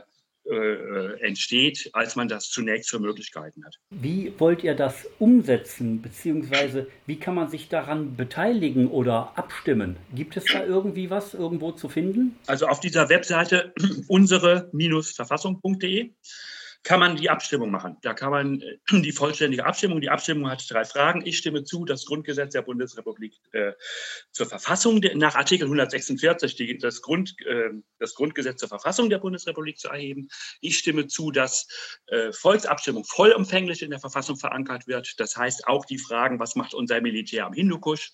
äh, 0.50 1.22
entsteht, 1.22 1.90
als 1.94 2.16
man 2.16 2.28
das 2.28 2.50
zunächst 2.50 2.90
für 2.90 3.00
Möglichkeiten 3.00 3.64
hat. 3.66 3.76
Wie 3.92 4.34
wollt 4.40 4.64
ihr 4.64 4.74
das 4.74 5.06
umsetzen, 5.20 6.02
beziehungsweise 6.02 6.88
wie 7.06 7.20
kann 7.20 7.36
man 7.36 7.50
sich 7.50 7.70
daran 7.70 8.16
beteiligen 8.16 8.88
oder 8.88 9.38
abstimmen? 9.38 9.98
Gibt 10.16 10.38
es 10.38 10.46
da 10.46 10.66
irgendwie 10.66 11.12
was 11.12 11.36
irgendwo 11.36 11.74
zu 11.74 11.90
finden? 11.90 12.40
Also 12.48 12.68
auf 12.68 12.80
dieser 12.80 13.10
Webseite 13.10 13.74
unsere-verfassung.de 14.08 16.14
kann 16.84 17.00
man 17.00 17.18
die 17.18 17.30
Abstimmung 17.30 17.72
machen. 17.72 17.98
Da 18.02 18.14
kann 18.14 18.32
man 18.32 18.62
äh, 18.62 18.78
die 19.02 19.12
vollständige 19.12 19.66
Abstimmung, 19.66 20.02
die 20.02 20.10
Abstimmung 20.10 20.50
hat 20.50 20.66
drei 20.70 20.86
Fragen. 20.86 21.26
Ich 21.26 21.38
stimme 21.38 21.64
zu, 21.64 21.86
das 21.86 22.06
Grundgesetz 22.06 22.54
der 22.54 22.62
Bundesrepublik 22.62 23.36
äh, 23.52 23.74
zur 24.32 24.46
Verfassung 24.46 25.02
nach 25.16 25.36
Artikel 25.36 25.66
146 25.66 26.56
die, 26.56 26.78
das, 26.78 27.02
Grund, 27.02 27.36
äh, 27.46 27.70
das 28.00 28.16
Grundgesetz 28.16 28.60
zur 28.60 28.70
Verfassung 28.70 29.10
der 29.10 29.20
Bundesrepublik 29.20 29.78
zu 29.78 29.90
erheben. 29.90 30.30
Ich 30.62 30.78
stimme 30.78 31.08
zu, 31.08 31.32
dass 31.32 31.68
äh, 32.08 32.32
Volksabstimmung 32.32 33.04
vollumfänglich 33.04 33.82
in 33.82 33.90
der 33.90 34.00
Verfassung 34.00 34.38
verankert 34.38 34.88
wird. 34.88 35.20
Das 35.20 35.36
heißt 35.36 35.68
auch 35.68 35.86
die 35.86 35.98
Fragen, 35.98 36.40
was 36.40 36.56
macht 36.56 36.74
unser 36.74 37.02
Militär 37.02 37.46
am 37.46 37.54
Hindukusch? 37.54 38.12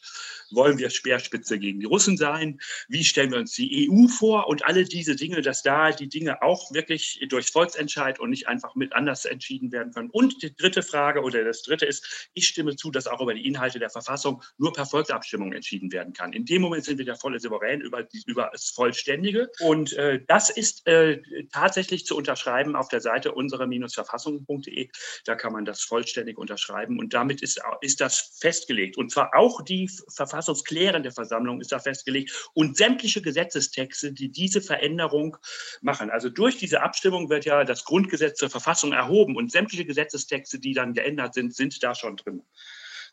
Wollen 0.52 0.78
wir 0.78 0.90
Speerspitze 0.90 1.60
gegen 1.60 1.80
die 1.80 1.86
Russen 1.86 2.18
sein? 2.18 2.60
Wie 2.88 3.04
stellen 3.04 3.32
wir 3.32 3.40
uns 3.40 3.54
die 3.54 3.90
EU 3.90 4.08
vor? 4.08 4.48
Und 4.48 4.66
alle 4.66 4.86
diese 4.86 5.16
Dinge, 5.16 5.42
dass 5.42 5.62
da 5.62 5.92
die 5.92 6.10
Dinge 6.10 6.42
auch 6.42 6.74
wirklich 6.74 7.24
durch 7.30 7.52
Volksentscheid 7.52 8.20
und 8.20 8.32
nicht 8.32 8.48
einfach 8.56 8.76
mit 8.76 8.94
anders 8.94 9.26
entschieden 9.26 9.72
werden 9.72 9.94
können. 9.94 10.10
Und 10.10 10.42
die 10.42 10.56
dritte 10.56 10.82
Frage 10.82 11.22
oder 11.22 11.44
das 11.44 11.62
dritte 11.62 11.86
ist, 11.86 12.30
ich 12.34 12.48
stimme 12.48 12.76
zu, 12.76 12.92
dass 12.92 13.08
auch 13.08 13.22
über 13.22 13.34
die 13.34 13.46
Inhalte 13.46 13.80
der 13.80 13.90
Verfassung 13.90 14.42
nur 14.58 14.74
per 14.74 14.86
Volksabstimmung 14.86 15.54
entschieden 15.54 15.92
werden 15.92 16.14
kann. 16.14 16.34
In 16.34 16.46
dem 16.46 16.62
Moment 16.62 16.86
sind 16.86 16.98
wir 16.98 17.06
der 17.06 17.16
volle 17.16 17.40
Souverän 17.40 17.82
über, 17.82 18.04
die, 18.04 18.24
über 18.26 18.50
das 18.52 18.70
Vollständige. 18.70 19.52
Und 19.60 19.94
äh, 19.94 20.22
das 20.28 20.50
ist 20.50 20.88
äh, 20.88 21.22
tatsächlich 21.52 22.06
zu 22.06 22.16
unterschreiben 22.16 22.76
auf 22.76 22.88
der 22.88 23.02
Seite 23.02 23.34
unsere-verfassung.de. 23.34 24.90
Da 25.26 25.36
kann 25.36 25.54
man 25.54 25.66
das 25.66 25.82
vollständig 25.82 26.38
unterschreiben. 26.38 27.00
Und 27.00 27.14
damit 27.14 27.42
ist, 27.42 27.62
ist 27.82 28.02
das 28.02 28.38
festgelegt. 28.40 28.98
Und 28.98 29.12
zwar 29.12 29.36
auch 29.36 29.62
die 29.62 29.90
verfassungsklärende 30.14 31.12
Versammlung 31.12 31.60
ist 31.60 31.72
da 31.72 31.80
festgelegt 31.80 32.50
und 32.54 32.78
sämtliche 32.78 33.22
Gesetzestexte, 33.22 34.14
die 34.14 34.32
diese 34.32 34.62
Veränderung 34.62 35.38
machen. 35.82 36.10
Also 36.10 36.30
durch 36.30 36.58
diese 36.58 36.82
Abstimmung 36.82 37.30
wird 37.30 37.46
ja 37.46 37.64
das 37.64 37.84
Grundgesetz 37.84 38.40
zur 38.46 38.52
Verfassung 38.52 38.94
erhoben 38.94 39.36
und 39.36 39.52
sämtliche 39.52 39.86
Gesetzestexte, 39.86 40.60
die 40.60 40.74
dann 40.74 40.94
geändert 40.94 41.34
sind, 41.34 41.56
sind 41.56 41.82
da 41.82 41.96
schon 41.96 42.16
drin. 42.16 42.44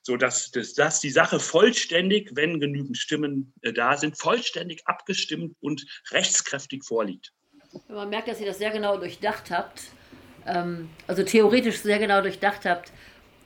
So 0.02 0.16
dass, 0.16 0.50
dass, 0.50 0.74
dass 0.74 1.00
die 1.00 1.10
Sache 1.10 1.40
vollständig, 1.40 2.32
wenn 2.34 2.60
genügend 2.60 2.98
Stimmen 2.98 3.54
äh, 3.62 3.72
da 3.72 3.96
sind, 3.96 4.18
vollständig 4.18 4.82
abgestimmt 4.86 5.56
und 5.60 5.86
rechtskräftig 6.10 6.84
vorliegt. 6.84 7.32
Man 7.88 8.10
merkt, 8.10 8.28
dass 8.28 8.40
ihr 8.40 8.46
das 8.46 8.58
sehr 8.58 8.72
genau 8.72 8.98
durchdacht 8.98 9.50
habt, 9.50 9.84
ähm, 10.46 10.90
also 11.06 11.22
theoretisch 11.22 11.78
sehr 11.78 11.98
genau 11.98 12.20
durchdacht 12.20 12.66
habt. 12.66 12.92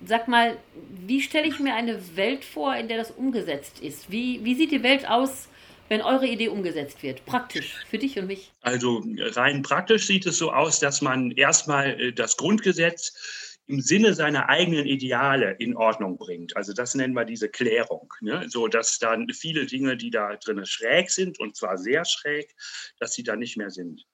Sag 0.04 0.26
mal, 0.26 0.56
wie 0.90 1.22
stelle 1.22 1.46
ich 1.46 1.60
mir 1.60 1.74
eine 1.74 2.16
Welt 2.16 2.44
vor, 2.44 2.74
in 2.74 2.88
der 2.88 2.96
das 2.96 3.12
umgesetzt 3.12 3.78
ist? 3.80 4.10
Wie, 4.10 4.44
wie 4.44 4.56
sieht 4.56 4.72
die 4.72 4.82
Welt 4.82 5.08
aus, 5.08 5.48
wenn 5.88 6.02
eure 6.02 6.26
Idee 6.26 6.48
umgesetzt 6.48 7.02
wird? 7.02 7.24
Praktisch 7.26 7.84
für 7.88 7.98
dich 7.98 8.18
und 8.18 8.26
mich? 8.26 8.52
Also 8.62 9.04
rein 9.18 9.62
praktisch 9.62 10.06
sieht 10.06 10.26
es 10.26 10.38
so 10.38 10.52
aus, 10.52 10.80
dass 10.80 11.02
man 11.02 11.30
erstmal 11.32 12.00
äh, 12.00 12.12
das 12.12 12.36
Grundgesetz 12.36 13.56
im 13.68 13.80
Sinne 13.80 14.14
seiner 14.14 14.48
eigenen 14.48 14.86
Ideale 14.86 15.56
in 15.58 15.76
Ordnung 15.76 16.16
bringt. 16.18 16.56
Also 16.56 16.72
das 16.72 16.94
nennen 16.94 17.14
wir 17.14 17.24
diese 17.24 17.48
Klärung, 17.48 18.12
ne? 18.20 18.46
so 18.48 18.68
dass 18.68 18.98
dann 18.98 19.28
viele 19.30 19.66
Dinge, 19.66 19.96
die 19.96 20.10
da 20.10 20.36
drin 20.36 20.64
schräg 20.64 21.10
sind 21.10 21.40
und 21.40 21.56
zwar 21.56 21.76
sehr 21.76 22.04
schräg, 22.04 22.54
dass 23.00 23.14
sie 23.14 23.24
da 23.24 23.34
nicht 23.34 23.56
mehr 23.56 23.70
sind. 23.70 24.06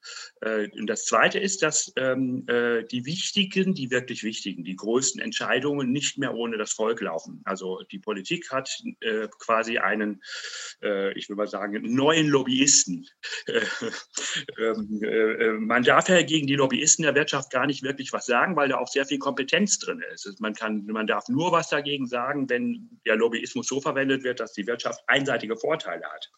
Äh, 0.43 0.69
und 0.77 0.87
das 0.87 1.05
Zweite 1.05 1.39
ist, 1.39 1.61
dass 1.61 1.91
ähm, 1.95 2.45
äh, 2.47 2.83
die 2.83 3.05
wichtigen, 3.05 3.73
die 3.73 3.91
wirklich 3.91 4.23
wichtigen, 4.23 4.63
die 4.63 4.75
größten 4.75 5.21
Entscheidungen 5.21 5.91
nicht 5.91 6.17
mehr 6.17 6.33
ohne 6.33 6.57
das 6.57 6.73
Volk 6.73 7.01
laufen. 7.01 7.41
Also 7.45 7.81
die 7.91 7.99
Politik 7.99 8.51
hat 8.51 8.69
äh, 8.99 9.27
quasi 9.39 9.77
einen, 9.77 10.21
äh, 10.81 11.17
ich 11.17 11.29
will 11.29 11.35
mal 11.35 11.47
sagen, 11.47 11.81
neuen 11.83 12.27
Lobbyisten. 12.27 13.07
Ähm, 14.57 15.01
äh, 15.03 15.51
man 15.53 15.83
darf 15.83 16.09
ja 16.09 16.21
gegen 16.21 16.47
die 16.47 16.55
Lobbyisten 16.55 17.03
der 17.03 17.15
Wirtschaft 17.15 17.51
gar 17.51 17.65
nicht 17.65 17.83
wirklich 17.83 18.13
was 18.13 18.25
sagen, 18.25 18.55
weil 18.55 18.69
da 18.69 18.77
auch 18.77 18.87
sehr 18.87 19.05
viel 19.05 19.19
Kompetenz 19.19 19.79
drin 19.79 20.01
ist. 20.13 20.39
Man, 20.39 20.53
kann, 20.53 20.85
man 20.85 21.07
darf 21.07 21.27
nur 21.27 21.51
was 21.51 21.69
dagegen 21.69 22.07
sagen, 22.07 22.49
wenn 22.49 22.89
der 23.05 23.15
Lobbyismus 23.15 23.67
so 23.67 23.81
verwendet 23.81 24.23
wird, 24.23 24.39
dass 24.39 24.53
die 24.53 24.67
Wirtschaft 24.67 25.03
einseitige 25.07 25.55
Vorteile 25.57 26.05
hat. 26.05 26.31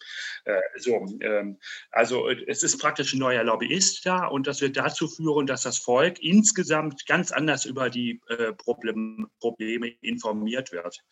Äh, 0.45 0.61
so, 0.77 1.05
ähm, 1.21 1.57
also 1.91 2.29
es 2.29 2.63
ist 2.63 2.77
praktisch 2.79 3.13
ein 3.13 3.19
neuer 3.19 3.43
Lobbyist 3.43 3.94
da 4.01 4.25
und 4.25 4.47
das 4.47 4.61
wird 4.61 4.77
dazu 4.77 5.07
führen, 5.07 5.47
dass 5.47 5.63
das 5.63 5.77
Volk 5.77 6.21
insgesamt 6.21 7.05
ganz 7.05 7.31
anders 7.31 7.65
über 7.65 7.89
die 7.89 8.21
äh, 8.27 8.53
Problem, 8.53 9.27
Probleme 9.39 9.89
informiert 10.01 10.71
wird, 10.71 11.03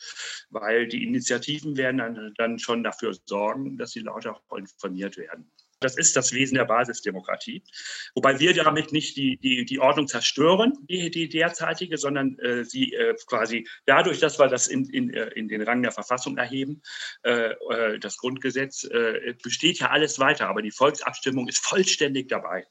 weil 0.49 0.87
die 0.87 1.03
Initiativen 1.03 1.77
werden 1.77 1.97
dann, 1.97 2.33
dann 2.37 2.59
schon 2.59 2.83
dafür 2.83 3.15
sorgen, 3.25 3.77
dass 3.77 3.91
die 3.91 3.99
Leute 3.99 4.33
auch 4.33 4.57
informiert 4.57 5.17
werden. 5.17 5.51
Das 5.83 5.97
ist 5.97 6.15
das 6.15 6.33
Wesen 6.33 6.55
der 6.55 6.65
Basisdemokratie. 6.65 7.63
Wobei 8.15 8.39
wir 8.39 8.53
damit 8.53 8.91
nicht 8.91 9.17
die, 9.17 9.37
die, 9.37 9.65
die 9.65 9.79
Ordnung 9.79 10.07
zerstören, 10.07 10.73
die, 10.89 11.11
die 11.11 11.29
derzeitige, 11.29 11.97
sondern 11.97 12.37
äh, 12.39 12.63
sie 12.63 12.93
äh, 12.93 13.15
quasi 13.27 13.67
dadurch, 13.85 14.19
dass 14.19 14.39
wir 14.39 14.47
das 14.47 14.67
in, 14.67 14.85
in, 14.85 15.13
äh, 15.13 15.27
in 15.29 15.47
den 15.47 15.61
Rang 15.61 15.81
der 15.81 15.91
Verfassung 15.91 16.37
erheben, 16.37 16.81
äh, 17.23 17.51
äh, 17.51 17.99
das 17.99 18.17
Grundgesetz, 18.17 18.83
äh, 18.85 19.33
besteht 19.43 19.79
ja 19.79 19.89
alles 19.89 20.19
weiter, 20.19 20.47
aber 20.47 20.61
die 20.61 20.71
Volksabstimmung 20.71 21.47
ist 21.47 21.63
vollständig 21.65 22.29
dabei. 22.29 22.65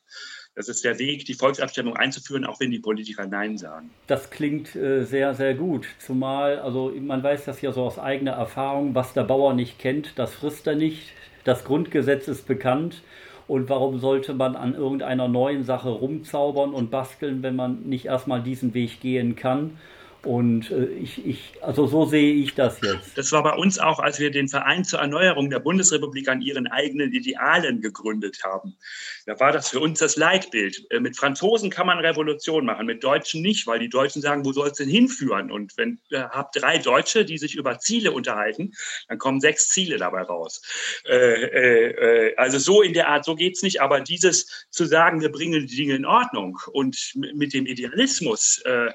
Das 0.55 0.69
ist 0.69 0.85
der 0.85 0.99
Weg, 0.99 1.25
die 1.25 1.33
Volksabstimmung 1.33 1.97
einzuführen, 1.97 2.45
auch 2.45 2.61
wenn 2.61 2.71
die 2.71 2.79
Politiker 2.79 3.27
Nein 3.27 3.57
sagen. 3.57 3.91
Das 4.07 4.29
klingt 4.29 4.77
äh, 4.77 5.05
sehr, 5.05 5.35
sehr 5.35 5.55
gut. 5.55 5.87
Zumal, 5.99 6.59
also 6.59 6.93
man 7.01 7.23
weiß 7.23 7.47
das 7.47 7.63
ja 7.63 7.73
so 7.73 7.83
aus 7.85 7.99
eigener 7.99 8.33
Erfahrung, 8.33 8.95
was 8.95 9.15
der 9.15 9.25
Bauer 9.25 9.55
nicht 9.55 9.79
kennt, 9.79 10.13
das 10.17 10.35
frisst 10.35 10.67
er 10.67 10.75
nicht. 10.75 11.15
Das 11.45 11.65
Grundgesetz 11.65 12.29
ist 12.29 12.47
bekannt. 12.47 13.03
Und 13.49 13.69
warum 13.69 13.99
sollte 13.99 14.35
man 14.35 14.57
an 14.57 14.75
irgendeiner 14.75 15.29
neuen 15.29 15.65
Sache 15.65 15.91
rumzaubern 15.91 16.73
und 16.73 16.91
basteln, 16.91 17.43
wenn 17.43 17.57
man 17.57 17.83
nicht 17.83 18.07
erstmal 18.07 18.43
diesen 18.43 18.73
Weg 18.73 19.01
gehen 19.01 19.37
kann? 19.37 19.79
Und 20.25 20.71
äh, 20.71 20.85
ich, 20.85 21.27
ich, 21.27 21.53
also 21.63 21.89
so 21.89 22.05
sehe 22.07 22.35
ich 22.35 22.55
das 22.55 22.81
jetzt. 22.81 23.19
Das 23.19 23.33
war 23.33 23.43
bei 23.43 23.55
uns 23.55 23.81
auch, 23.81 23.99
als 23.99 24.21
wir 24.21 24.31
den 24.31 24.49
Verein 24.49 24.85
zur 24.85 25.01
Erneuerung 25.01 25.51
der 25.51 25.59
Bundesrepublik 25.59 26.29
an 26.29 26.41
ihren 26.41 26.69
eigenen 26.69 27.13
Idealen 27.13 27.81
gegründet 27.81 28.39
haben. 28.45 28.77
Da 29.27 29.39
war 29.41 29.51
das 29.51 29.71
für 29.71 29.81
uns 29.81 29.99
das 29.99 30.17
Leitbild. 30.17 30.87
Äh, 30.91 31.01
mit 31.01 31.17
Franzosen 31.17 31.71
kann 31.71 31.89
man 31.89 31.99
Revolution 31.99 32.65
machen, 32.65 32.87
mit 32.87 33.03
Deutschen 33.03 33.43
nicht, 33.43 33.67
weil 33.67 33.81
die 33.81 33.89
Deutschen 33.89 34.23
sagen, 34.23 34.45
wo 34.45 34.53
soll 34.53 34.69
es 34.69 34.75
denn 34.75 34.89
hinführen? 34.89 35.51
Und 35.51 35.77
wenn 35.77 35.99
äh, 36.11 36.21
habt 36.21 36.61
drei 36.61 36.79
Deutsche, 36.79 37.25
die 37.25 37.39
sich 37.39 37.57
über 37.57 37.81
Ziele 37.81 38.13
unterhalten, 38.13 38.73
dann 39.09 39.19
kommen 39.19 39.41
sechs 39.41 39.71
Ziele 39.71 39.97
dabei 39.97 40.23
raus. 40.23 40.63
Äh, 41.05 41.17
äh, 41.17 42.37
also 42.37 42.59
so 42.59 42.83
in 42.83 42.93
der 42.93 43.09
Art, 43.09 43.25
so 43.25 43.35
geht 43.35 43.57
es 43.57 43.63
nicht. 43.63 43.81
Aber 43.81 44.01
dieses 44.01 44.67
zu 44.71 44.85
sagen, 44.85 45.21
wir 45.21 45.33
bringen 45.33 45.67
die 45.67 45.77
Dinge 45.77 45.97
in 45.97 46.07
Ordnung 46.07 46.59
und 46.73 47.13
mit 47.15 47.55
dem 47.55 47.67
Idealismus, 47.67 48.63
äh, 48.65 48.93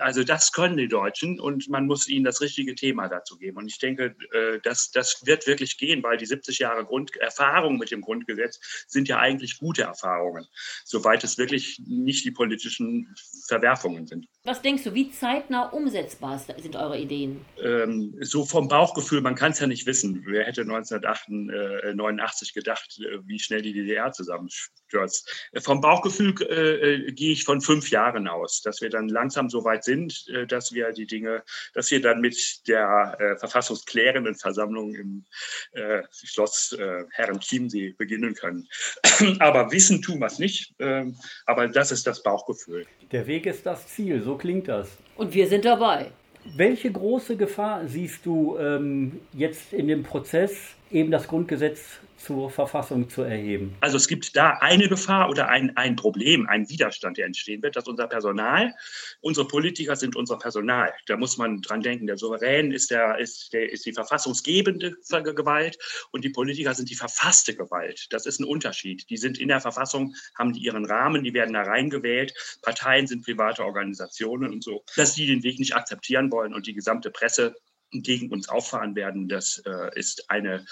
also 0.00 0.24
das 0.24 0.47
das 0.48 0.52
können 0.52 0.76
die 0.76 0.88
Deutschen 0.88 1.38
und 1.40 1.68
man 1.68 1.86
muss 1.86 2.08
ihnen 2.08 2.24
das 2.24 2.40
richtige 2.40 2.74
Thema 2.74 3.08
dazu 3.08 3.36
geben. 3.36 3.58
Und 3.58 3.66
ich 3.66 3.78
denke, 3.78 4.16
äh, 4.32 4.58
das, 4.62 4.90
das 4.90 5.26
wird 5.26 5.46
wirklich 5.46 5.76
gehen, 5.76 6.02
weil 6.02 6.16
die 6.16 6.26
70 6.26 6.58
Jahre 6.58 6.84
Grund 6.84 7.14
Erfahrung 7.16 7.76
mit 7.78 7.90
dem 7.90 8.00
Grundgesetz 8.00 8.58
sind 8.86 9.08
ja 9.08 9.18
eigentlich 9.18 9.58
gute 9.58 9.82
Erfahrungen, 9.82 10.46
soweit 10.84 11.22
es 11.24 11.36
wirklich 11.38 11.82
nicht 11.86 12.24
die 12.24 12.30
politischen 12.30 13.14
Verwerfungen 13.46 14.06
sind. 14.06 14.26
Was 14.44 14.62
denkst 14.62 14.84
du, 14.84 14.94
wie 14.94 15.10
zeitnah 15.10 15.68
umsetzbar 15.68 16.38
sind 16.38 16.76
eure 16.76 16.98
Ideen? 16.98 17.44
Ähm, 17.62 18.16
so 18.20 18.46
vom 18.46 18.68
Bauchgefühl, 18.68 19.20
man 19.20 19.34
kann 19.34 19.52
es 19.52 19.60
ja 19.60 19.66
nicht 19.66 19.86
wissen. 19.86 20.22
Wer 20.26 20.46
hätte 20.46 20.62
1989 20.62 22.54
gedacht, 22.54 22.98
äh, 23.00 23.18
wie 23.26 23.38
schnell 23.38 23.62
die 23.62 23.74
DDR 23.74 24.12
zusammenstürzt? 24.12 25.48
Äh, 25.52 25.60
vom 25.60 25.82
Bauchgefühl 25.82 26.34
äh, 26.48 27.12
gehe 27.12 27.32
ich 27.32 27.44
von 27.44 27.60
fünf 27.60 27.90
Jahren 27.90 28.28
aus, 28.28 28.62
dass 28.62 28.80
wir 28.80 28.88
dann 28.88 29.08
langsam 29.08 29.50
so 29.50 29.64
weit 29.64 29.84
sind, 29.84 30.26
äh, 30.28 30.37
dass 30.46 30.72
wir 30.72 30.92
die 30.92 31.06
Dinge, 31.06 31.42
dass 31.74 31.90
wir 31.90 32.00
dann 32.00 32.20
mit 32.20 32.66
der 32.68 33.16
äh, 33.18 33.38
verfassungsklärenden 33.38 34.34
Versammlung 34.34 34.94
im 34.94 35.24
äh, 35.72 36.02
Schloss 36.12 36.72
äh, 36.78 37.04
Herren 37.10 37.40
Chiemsee 37.40 37.94
beginnen 37.96 38.34
können. 38.34 38.68
aber 39.40 39.70
wissen 39.72 40.02
tun 40.02 40.20
wir 40.20 40.26
es 40.26 40.38
nicht, 40.38 40.74
ähm, 40.78 41.16
aber 41.46 41.68
das 41.68 41.92
ist 41.92 42.06
das 42.06 42.22
Bauchgefühl. 42.22 42.86
Der 43.12 43.26
Weg 43.26 43.46
ist 43.46 43.64
das 43.66 43.86
Ziel, 43.88 44.22
so 44.22 44.36
klingt 44.36 44.68
das. 44.68 44.88
Und 45.16 45.34
wir 45.34 45.48
sind 45.48 45.64
dabei. 45.64 46.10
Welche 46.56 46.90
große 46.90 47.36
Gefahr 47.36 47.86
siehst 47.86 48.24
du 48.24 48.56
ähm, 48.58 49.20
jetzt 49.32 49.72
in 49.72 49.88
dem 49.88 50.02
Prozess, 50.02 50.56
eben 50.90 51.10
das 51.10 51.26
Grundgesetz 51.28 51.98
zur 52.18 52.50
Verfassung 52.50 53.08
zu 53.08 53.22
erheben? 53.22 53.76
Also 53.80 53.96
es 53.96 54.08
gibt 54.08 54.36
da 54.36 54.58
eine 54.60 54.88
Gefahr 54.88 55.30
oder 55.30 55.48
ein, 55.48 55.76
ein 55.76 55.96
Problem, 55.96 56.46
ein 56.46 56.68
Widerstand, 56.68 57.16
der 57.16 57.26
entstehen 57.26 57.62
wird, 57.62 57.76
dass 57.76 57.86
unser 57.88 58.06
Personal, 58.06 58.74
unsere 59.20 59.46
Politiker 59.46 59.96
sind 59.96 60.16
unser 60.16 60.38
Personal. 60.38 60.92
Da 61.06 61.16
muss 61.16 61.38
man 61.38 61.62
dran 61.62 61.80
denken. 61.80 62.06
Der 62.06 62.18
Souverän 62.18 62.72
ist, 62.72 62.90
der, 62.90 63.18
ist, 63.18 63.52
der, 63.52 63.70
ist 63.72 63.86
die 63.86 63.92
verfassungsgebende 63.92 64.96
Gewalt 65.34 65.78
und 66.10 66.24
die 66.24 66.30
Politiker 66.30 66.74
sind 66.74 66.90
die 66.90 66.94
verfasste 66.94 67.54
Gewalt. 67.54 68.06
Das 68.10 68.26
ist 68.26 68.40
ein 68.40 68.44
Unterschied. 68.44 69.08
Die 69.10 69.16
sind 69.16 69.38
in 69.38 69.48
der 69.48 69.60
Verfassung, 69.60 70.14
haben 70.38 70.52
die 70.52 70.60
ihren 70.60 70.84
Rahmen, 70.84 71.24
die 71.24 71.34
werden 71.34 71.54
da 71.54 71.62
reingewählt. 71.62 72.34
Parteien 72.62 73.06
sind 73.06 73.24
private 73.24 73.64
Organisationen 73.64 74.52
und 74.52 74.64
so. 74.64 74.84
Dass 74.96 75.14
die 75.14 75.26
den 75.26 75.42
Weg 75.42 75.58
nicht 75.58 75.74
akzeptieren 75.74 76.30
wollen 76.32 76.54
und 76.54 76.66
die 76.66 76.74
gesamte 76.74 77.10
Presse 77.10 77.54
gegen 77.90 78.30
uns 78.30 78.48
auffahren 78.48 78.94
werden, 78.94 79.28
das 79.28 79.62
äh, 79.64 79.98
ist 79.98 80.30
eine 80.30 80.66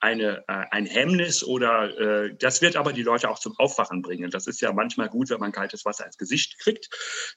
eine, 0.00 0.44
äh, 0.48 0.64
ein 0.70 0.86
Hemmnis 0.86 1.42
oder 1.42 1.98
äh, 1.98 2.34
das 2.38 2.60
wird 2.60 2.76
aber 2.76 2.92
die 2.92 3.02
Leute 3.02 3.30
auch 3.30 3.38
zum 3.38 3.58
Aufwachen 3.58 4.02
bringen. 4.02 4.30
Das 4.30 4.46
ist 4.46 4.60
ja 4.60 4.72
manchmal 4.72 5.08
gut, 5.08 5.30
wenn 5.30 5.40
man 5.40 5.52
kaltes 5.52 5.84
Wasser 5.84 6.04
ins 6.04 6.18
Gesicht 6.18 6.58
kriegt 6.58 6.88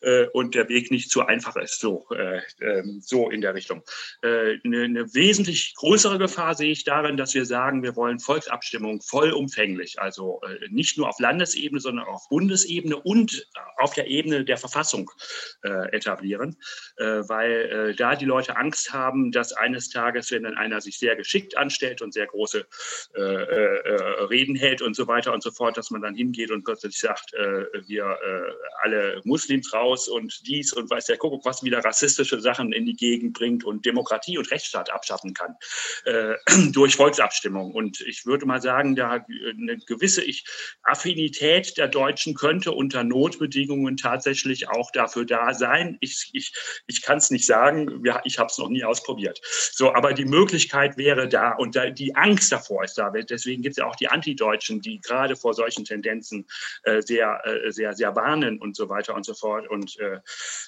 äh, 0.01 0.25
und 0.33 0.55
der 0.55 0.67
Weg 0.67 0.91
nicht 0.91 1.09
zu 1.09 1.25
einfach 1.25 1.55
ist, 1.55 1.79
so, 1.79 2.05
äh, 2.11 2.41
äh, 2.59 2.83
so 2.99 3.29
in 3.29 3.41
der 3.41 3.53
Richtung. 3.53 3.83
Äh, 4.21 4.57
eine, 4.65 4.83
eine 4.83 5.13
wesentlich 5.13 5.73
größere 5.75 6.17
Gefahr 6.17 6.55
sehe 6.55 6.71
ich 6.71 6.83
darin, 6.83 7.15
dass 7.15 7.33
wir 7.33 7.45
sagen, 7.45 7.81
wir 7.81 7.95
wollen 7.95 8.19
Volksabstimmung 8.19 9.01
vollumfänglich, 9.01 9.99
also 10.01 10.41
äh, 10.43 10.67
nicht 10.69 10.97
nur 10.97 11.07
auf 11.07 11.19
Landesebene, 11.19 11.79
sondern 11.79 12.05
auch 12.05 12.15
auf 12.15 12.29
Bundesebene 12.29 12.97
und 12.97 13.47
auf 13.77 13.93
der 13.93 14.07
Ebene 14.07 14.43
der 14.43 14.57
Verfassung 14.57 15.09
etablieren, 15.61 16.57
weil 16.97 17.95
da 17.95 18.15
die 18.15 18.25
Leute 18.25 18.57
Angst 18.57 18.93
haben, 18.93 19.31
dass 19.31 19.53
eines 19.53 19.89
Tages, 19.89 20.31
wenn 20.31 20.43
dann 20.43 20.57
einer 20.57 20.81
sich 20.81 20.99
sehr 20.99 21.15
geschickt 21.15 21.57
anstellt 21.57 22.01
und 22.01 22.13
sehr 22.13 22.27
groß 22.27 22.48
große 22.49 22.65
äh, 23.15 23.21
äh, 23.21 24.23
Reden 24.23 24.55
hält 24.55 24.81
und 24.81 24.95
so 24.95 25.07
weiter 25.07 25.33
und 25.33 25.43
so 25.43 25.51
fort, 25.51 25.77
dass 25.77 25.91
man 25.91 26.01
dann 26.01 26.15
hingeht 26.15 26.51
und 26.51 26.63
plötzlich 26.63 26.99
sagt, 26.99 27.33
äh, 27.33 27.65
wir 27.87 28.03
äh, 28.03 28.51
alle 28.81 29.21
Muslims 29.23 29.73
raus 29.73 30.07
und 30.07 30.47
dies 30.47 30.73
und 30.73 30.89
weiß 30.89 31.05
der 31.05 31.17
Kuckuck, 31.17 31.45
was 31.45 31.63
wieder 31.63 31.83
rassistische 31.83 32.39
Sachen 32.39 32.73
in 32.73 32.85
die 32.85 32.95
Gegend 32.95 33.33
bringt 33.33 33.63
und 33.63 33.85
Demokratie 33.85 34.37
und 34.37 34.49
Rechtsstaat 34.51 34.91
abschaffen 34.91 35.33
kann 35.33 35.55
äh, 36.05 36.35
durch 36.71 36.95
Volksabstimmung. 36.95 37.71
Und 37.73 38.01
ich 38.01 38.25
würde 38.25 38.45
mal 38.45 38.61
sagen, 38.61 38.95
da 38.95 39.25
eine 39.39 39.77
gewisse 39.77 40.23
ich, 40.23 40.45
Affinität 40.83 41.77
der 41.77 41.87
Deutschen 41.87 42.33
könnte 42.33 42.71
unter 42.71 43.03
Notbedingungen 43.03 43.97
tatsächlich 43.97 44.69
auch 44.69 44.91
dafür 44.91 45.25
da 45.25 45.53
sein. 45.53 45.97
Ich, 45.99 46.29
ich, 46.33 46.53
ich 46.87 47.01
kann 47.01 47.17
es 47.17 47.31
nicht 47.31 47.45
sagen, 47.45 48.03
ich 48.23 48.39
habe 48.39 48.47
es 48.47 48.57
noch 48.57 48.69
nie 48.69 48.83
ausprobiert. 48.83 49.39
So, 49.73 49.93
aber 49.93 50.13
die 50.13 50.25
Möglichkeit 50.25 50.97
wäre 50.97 51.27
da 51.27 51.53
und 51.53 51.75
da, 51.75 51.89
die 51.89 52.15
Angst 52.15 52.38
Angst 52.39 52.53
davor 52.53 52.85
ist 52.85 52.97
da. 52.97 53.09
Deswegen 53.09 53.61
gibt 53.61 53.73
es 53.73 53.77
ja 53.77 53.85
auch 53.85 53.97
die 53.97 54.07
Antideutschen, 54.07 54.79
die 54.79 55.01
gerade 55.01 55.35
vor 55.35 55.53
solchen 55.53 55.83
Tendenzen 55.83 56.47
äh, 56.83 57.01
sehr, 57.01 57.41
äh, 57.43 57.69
sehr, 57.69 57.93
sehr 57.93 58.15
warnen 58.15 58.59
und 58.59 58.77
so 58.77 58.87
weiter 58.87 59.13
und 59.13 59.25
so 59.25 59.33
fort. 59.33 59.67
Und 59.69 59.99
äh, 59.99 60.19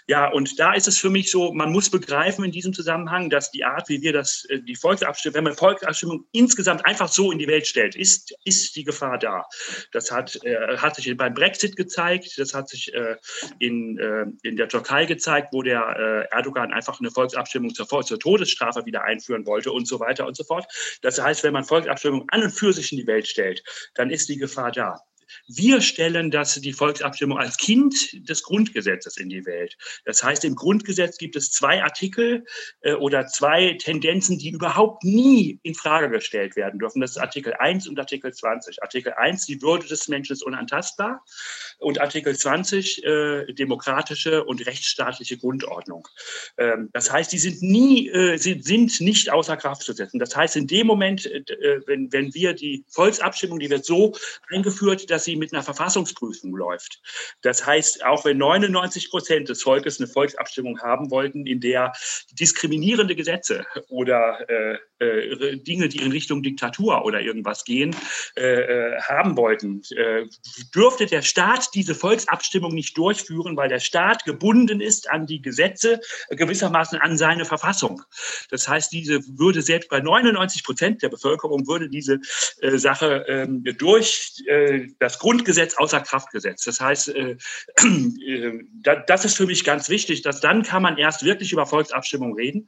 ja, 0.08 0.30
und 0.30 0.60
da 0.60 0.74
ist 0.74 0.90
es 0.90 0.98
für 0.98 1.10
mich 1.10 1.32
so, 1.32 1.54
man 1.54 1.72
muss 1.72 1.90
begreifen 1.90 2.44
in 2.44 2.52
diesem 2.52 2.74
Zusammenhang, 2.74 3.30
dass 3.30 3.52
die 3.52 3.64
Art, 3.64 3.88
wie 3.88 4.02
wir 4.02 4.12
das, 4.12 4.44
äh, 4.50 4.60
die 4.60 4.76
Volksabstimmung, 4.76 5.36
wenn 5.36 5.44
man 5.46 5.54
Volksabstimmung 5.54 6.26
insgesamt 6.34 6.86
einfach 6.86 7.08
so 7.08 7.32
in 7.32 7.40
die 7.40 7.48
Welt 7.48 7.68
stellt, 7.68 7.96
ist, 7.96 8.36
ist 8.44 8.76
die 8.76 8.84
Gefahr 8.84 9.18
da. 9.18 9.46
Das 9.94 10.12
hat, 10.12 10.44
äh, 10.44 10.76
hat 10.76 10.98
sich 10.98 11.16
beim 11.16 11.34
Brexit 11.34 11.78
gezeigt, 11.78 12.38
das 12.38 12.54
hat 12.54 12.68
sich 12.68 12.94
äh, 12.94 13.16
in, 13.60 13.98
in 14.44 14.58
der 14.58 14.68
Türkei 14.68 15.06
gezeigt, 15.06 15.50
wo 15.54 15.62
der 15.62 16.28
Erdogan 16.32 16.74
einfach 16.74 17.00
eine 17.00 17.12
Volksabstimmung 17.12 17.74
zur, 17.74 17.88
zur 17.88 18.20
Todesstrafe 18.20 18.86
wieder 18.86 19.04
einführen 19.04 19.46
wollte 19.46 19.72
und 19.72 19.88
so 19.88 20.00
weiter 20.00 20.26
und 20.26 20.36
so 20.36 20.44
fort. 20.44 20.66
Das 21.02 21.22
heißt, 21.22 21.44
wenn 21.44 21.54
man 21.54 21.61
man 21.62 21.68
Volksabstimmung 21.68 22.26
an 22.30 22.44
und 22.44 22.52
für 22.52 22.74
sich 22.74 22.92
in 22.92 22.98
die 22.98 23.08
Welt 23.08 23.28
stellt, 23.28 23.64
dann 23.96 24.10
ist 24.10 24.30
die 24.30 24.38
Gefahr 24.38 24.72
da. 24.72 25.00
Wir 25.48 25.82
stellen 25.82 26.32
das, 26.32 26.56
die 26.56 26.74
Volksabstimmung 26.74 27.38
als 27.38 27.58
Kind 27.58 27.96
des 28.30 28.44
Grundgesetzes 28.44 29.18
in 29.18 29.30
die 29.30 29.46
Welt. 29.46 29.78
Das 30.06 30.24
heißt, 30.24 30.46
im 30.46 30.56
Grundgesetz 30.56 31.18
gibt 31.18 31.36
es 31.36 31.52
zwei 31.52 31.84
Artikel 31.84 32.46
äh, 32.82 32.94
oder 32.94 33.28
zwei 33.28 33.78
Tendenzen, 33.80 34.38
die 34.38 34.52
überhaupt 34.52 35.04
nie 35.04 35.60
in 35.64 35.76
Frage 35.76 36.10
gestellt 36.10 36.56
werden 36.56 36.80
dürfen. 36.80 37.02
Das 37.02 37.12
ist 37.12 37.18
Artikel 37.18 37.54
1 37.54 37.88
und 37.88 38.00
Artikel 38.00 38.34
20. 38.34 38.82
Artikel 38.84 39.14
1, 39.14 39.46
die 39.46 39.62
Würde 39.62 39.88
des 39.88 40.08
Menschen 40.08 40.34
ist 40.34 40.44
unantastbar. 40.44 41.24
Und 41.80 42.00
Artikel 42.00 42.38
20, 42.38 43.04
äh, 43.04 43.54
demokratische 43.54 44.44
und 44.44 44.66
rechtsstaatliche 44.66 45.38
Grundordnung. 45.38 46.08
Ähm, 46.58 46.90
das 46.94 47.12
heißt, 47.12 47.32
die 47.32 47.40
sind 47.40 47.62
nie, 47.62 48.10
äh, 48.10 48.38
sind, 48.38 48.66
sind 48.66 49.02
nicht 49.02 49.32
außer 49.32 49.58
Kraft 49.58 49.84
zu 49.84 49.94
setzen. 49.94 50.20
Das 50.20 50.36
heißt, 50.36 50.56
in 50.56 50.68
dem 50.68 50.88
Moment, 50.88 51.26
äh, 51.26 51.82
wenn, 51.86 52.12
wenn 52.12 52.34
wir 52.34 52.54
die 52.54 52.86
Volksabstimmung, 52.90 53.60
die 53.60 53.70
wird 53.70 53.86
so 53.86 54.14
eingeführt, 54.50 55.10
dass 55.10 55.21
sie 55.24 55.36
mit 55.36 55.54
einer 55.54 55.64
Verfassungsprüfung 55.64 56.56
läuft. 56.56 57.02
Das 57.42 57.66
heißt, 57.66 58.06
auch 58.06 58.26
wenn 58.26 58.38
99 58.38 59.10
Prozent 59.10 59.50
des 59.50 59.64
Volkes 59.64 60.00
eine 60.00 60.08
Volksabstimmung 60.08 60.82
haben 60.82 61.12
wollten, 61.12 61.46
in 61.46 61.60
der 61.60 61.94
diskriminierende 62.32 63.16
Gesetze 63.16 63.66
oder 63.90 64.50
äh, 64.50 64.78
äh, 65.02 65.58
Dinge, 65.58 65.90
die 65.90 65.98
in 65.98 66.12
Richtung 66.12 66.44
Diktatur 66.44 67.04
oder 67.04 67.22
irgendwas 67.22 67.64
gehen, 67.66 67.96
äh, 68.38 68.42
äh 68.44 69.02
haben 69.02 69.36
wollten, 69.36 69.82
äh, 69.96 70.26
dürfte 70.76 71.08
der 71.08 71.24
Staat 71.24 71.70
diese 71.74 71.96
Volksabstimmung 71.96 72.74
nicht 72.74 72.96
durchführen, 72.98 73.58
weil 73.58 73.70
der 73.70 73.80
Staat 73.80 74.26
gebunden 74.26 74.80
ist 74.80 75.10
an 75.10 75.26
die 75.26 75.42
Gesetze, 75.42 76.00
gewissermaßen 76.30 77.00
an 77.00 77.18
seine 77.18 77.46
Verfassung. 77.46 78.04
Das 78.52 78.68
heißt, 78.68 78.92
diese 78.92 79.22
würde 79.40 79.62
selbst 79.62 79.90
bei 79.90 80.00
99 80.00 80.64
Prozent 80.64 81.02
der 81.02 81.10
Bevölkerung 81.10 81.68
würde 81.68 81.90
diese 81.90 82.20
äh, 82.60 82.78
Sache 82.78 83.26
ähm, 83.28 83.64
durch 83.78 84.44
das 85.00 85.11
Grundgesetz 85.20 85.76
außer 85.78 86.02
Kraft 86.02 86.32
gesetzt. 86.32 86.68
Das 86.68 86.80
heißt, 86.80 87.14
das 89.08 89.26
ist 89.26 89.38
für 89.38 89.46
mich 89.46 89.64
ganz 89.64 89.90
wichtig, 89.90 90.22
dass 90.22 90.42
dann 90.42 90.64
kann 90.64 90.84
man 90.84 90.98
erst 90.98 91.24
wirklich 91.24 91.52
über 91.52 91.66
Volksabstimmung 91.66 92.36
reden. 92.36 92.68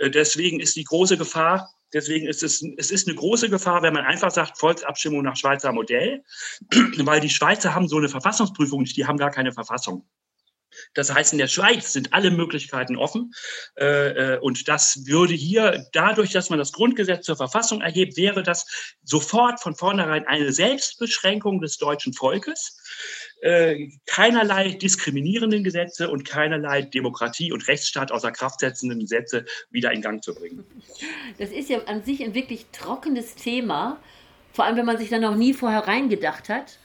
deswegen 0.00 0.60
ist 0.60 0.76
die 0.76 0.84
große 0.84 1.16
Gefahr, 1.16 1.72
Deswegen 1.92 2.26
ist 2.26 2.42
es, 2.42 2.64
es 2.78 2.90
ist 2.90 3.06
eine 3.06 3.16
große 3.16 3.50
Gefahr, 3.50 3.82
wenn 3.82 3.92
man 3.92 4.04
einfach 4.04 4.30
sagt, 4.30 4.58
Volksabstimmung 4.58 5.22
nach 5.22 5.36
Schweizer 5.36 5.72
Modell, 5.72 6.24
weil 6.98 7.20
die 7.20 7.28
Schweizer 7.28 7.74
haben 7.74 7.88
so 7.88 7.98
eine 7.98 8.08
Verfassungsprüfung 8.08 8.82
nicht, 8.82 8.96
die 8.96 9.06
haben 9.06 9.18
gar 9.18 9.30
keine 9.30 9.52
Verfassung. 9.52 10.08
Das 10.94 11.12
heißt, 11.12 11.32
in 11.32 11.38
der 11.38 11.48
Schweiz 11.48 11.92
sind 11.92 12.12
alle 12.12 12.30
Möglichkeiten 12.30 12.96
offen. 12.96 13.32
Äh, 13.76 14.34
äh, 14.34 14.38
und 14.38 14.68
das 14.68 15.06
würde 15.06 15.34
hier, 15.34 15.86
dadurch, 15.92 16.30
dass 16.30 16.50
man 16.50 16.58
das 16.58 16.72
Grundgesetz 16.72 17.26
zur 17.26 17.36
Verfassung 17.36 17.80
erhebt, 17.80 18.16
wäre 18.16 18.42
das 18.42 18.66
sofort 19.02 19.60
von 19.60 19.74
vornherein 19.74 20.26
eine 20.26 20.52
Selbstbeschränkung 20.52 21.60
des 21.60 21.78
deutschen 21.78 22.12
Volkes. 22.12 22.78
Äh, 23.42 23.90
keinerlei 24.06 24.70
diskriminierenden 24.70 25.64
Gesetze 25.64 26.08
und 26.08 26.24
keinerlei 26.24 26.82
Demokratie 26.82 27.50
und 27.50 27.66
Rechtsstaat 27.66 28.12
außer 28.12 28.30
Kraft 28.30 28.60
setzenden 28.60 29.00
Gesetze 29.00 29.44
wieder 29.70 29.90
in 29.90 30.00
Gang 30.00 30.22
zu 30.22 30.32
bringen. 30.32 30.64
Das 31.38 31.50
ist 31.50 31.68
ja 31.68 31.82
an 31.86 32.04
sich 32.04 32.22
ein 32.22 32.34
wirklich 32.34 32.66
trockenes 32.70 33.34
Thema, 33.34 34.00
vor 34.52 34.64
allem 34.64 34.76
wenn 34.76 34.86
man 34.86 34.98
sich 34.98 35.08
da 35.08 35.18
noch 35.18 35.34
nie 35.34 35.54
vorher 35.54 35.88
reingedacht 35.88 36.48
hat. 36.48 36.78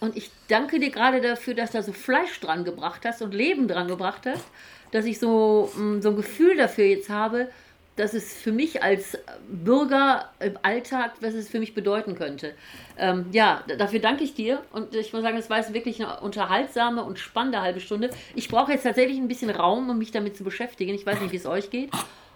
Und 0.00 0.16
ich 0.16 0.30
danke 0.48 0.80
dir 0.80 0.90
gerade 0.90 1.20
dafür, 1.20 1.54
dass 1.54 1.72
du 1.72 1.82
so 1.82 1.92
Fleisch 1.92 2.40
dran 2.40 2.64
gebracht 2.64 3.02
hast 3.04 3.22
und 3.22 3.34
Leben 3.34 3.68
dran 3.68 3.86
gebracht 3.86 4.22
hast, 4.26 4.44
dass 4.92 5.04
ich 5.04 5.18
so, 5.18 5.70
mm, 5.76 6.00
so 6.00 6.10
ein 6.10 6.16
Gefühl 6.16 6.56
dafür 6.56 6.86
jetzt 6.86 7.10
habe, 7.10 7.48
dass 7.96 8.14
es 8.14 8.32
für 8.32 8.50
mich 8.50 8.82
als 8.82 9.18
Bürger 9.48 10.30
im 10.40 10.58
Alltag, 10.62 11.12
was 11.20 11.34
es 11.34 11.50
für 11.50 11.58
mich 11.58 11.74
bedeuten 11.74 12.14
könnte. 12.14 12.54
Ähm, 12.96 13.26
ja, 13.32 13.62
dafür 13.78 14.00
danke 14.00 14.24
ich 14.24 14.34
dir 14.34 14.62
und 14.72 14.94
ich 14.94 15.12
muss 15.12 15.22
sagen, 15.22 15.36
es 15.36 15.50
war 15.50 15.58
jetzt 15.58 15.74
wirklich 15.74 16.02
eine 16.02 16.18
unterhaltsame 16.20 17.04
und 17.04 17.18
spannende 17.18 17.60
halbe 17.60 17.80
Stunde. 17.80 18.08
Ich 18.34 18.48
brauche 18.48 18.72
jetzt 18.72 18.84
tatsächlich 18.84 19.18
ein 19.18 19.28
bisschen 19.28 19.50
Raum, 19.50 19.90
um 19.90 19.98
mich 19.98 20.12
damit 20.12 20.34
zu 20.34 20.44
beschäftigen. 20.44 20.94
Ich 20.94 21.04
weiß 21.04 21.20
nicht, 21.20 21.32
wie 21.32 21.36
es 21.36 21.46
euch 21.46 21.68
geht 21.68 21.90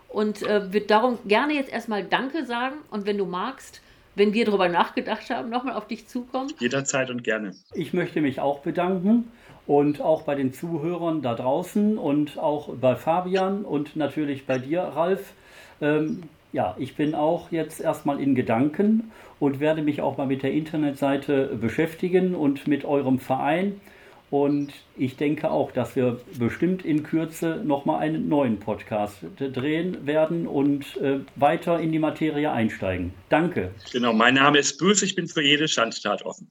und 0.09 0.42
äh, 0.42 0.70
würde 0.72 0.87
darum 0.87 1.18
gerne 1.24 1.55
jetzt 1.55 1.72
erstmal 1.72 2.05
Danke 2.05 2.44
sagen 2.44 2.77
und 2.90 3.07
wenn 3.07 3.16
du 3.16 3.24
magst, 3.24 3.81
wenn 4.14 4.33
wir 4.33 4.44
darüber 4.44 4.68
nachgedacht 4.68 5.31
haben, 5.31 5.50
nochmal 5.50 5.74
auf 5.74 5.87
dich 5.87 6.07
zukommen? 6.07 6.53
Jederzeit 6.59 7.11
und 7.11 7.24
gerne. 7.24 7.55
Ich 7.74 7.92
möchte 7.92 8.20
mich 8.20 8.40
auch 8.40 8.61
bedanken 8.61 9.31
und 9.66 10.00
auch 10.00 10.22
bei 10.22 10.35
den 10.35 10.53
Zuhörern 10.53 11.22
da 11.22 11.35
draußen 11.35 11.98
und 11.98 12.38
auch 12.38 12.74
bei 12.74 12.96
Fabian 12.96 13.64
und 13.64 13.96
natürlich 13.96 14.46
bei 14.46 14.59
dir, 14.59 14.83
Ralf. 14.83 15.33
Ähm, 15.81 16.24
ja, 16.53 16.77
ich 16.79 16.94
bin 16.94 17.14
auch 17.14 17.50
jetzt 17.50 17.81
erstmal 17.81 18.20
in 18.20 18.35
Gedanken 18.35 19.11
und 19.40 19.59
werde 19.59 19.83
mich 19.83 20.00
auch 20.00 20.16
mal 20.16 20.27
mit 20.27 20.42
der 20.42 20.53
Internetseite 20.53 21.57
beschäftigen 21.61 22.35
und 22.35 22.68
mit 22.68 22.85
eurem 22.85 23.18
Verein. 23.18 23.81
Und 24.30 24.72
ich 24.96 25.16
denke 25.16 25.50
auch, 25.50 25.70
dass 25.70 25.94
wir 25.94 26.18
bestimmt 26.38 26.84
in 26.84 27.04
Kürze 27.04 27.60
nochmal 27.64 28.00
einen 28.00 28.28
neuen 28.28 28.58
Podcast 28.58 29.18
drehen 29.38 30.06
werden 30.06 30.46
und 30.46 30.96
äh, 30.96 31.20
weiter 31.37 31.78
in 31.78 31.92
die 31.92 32.00
Materie 32.00 32.50
einsteigen. 32.50 33.14
Danke. 33.28 33.70
Genau, 33.92 34.12
mein 34.12 34.34
Name 34.34 34.58
ist 34.58 34.78
Böse, 34.78 35.04
ich 35.04 35.14
bin 35.14 35.28
für 35.28 35.42
jede 35.42 35.68
Schandtat 35.68 36.24
offen. 36.24 36.48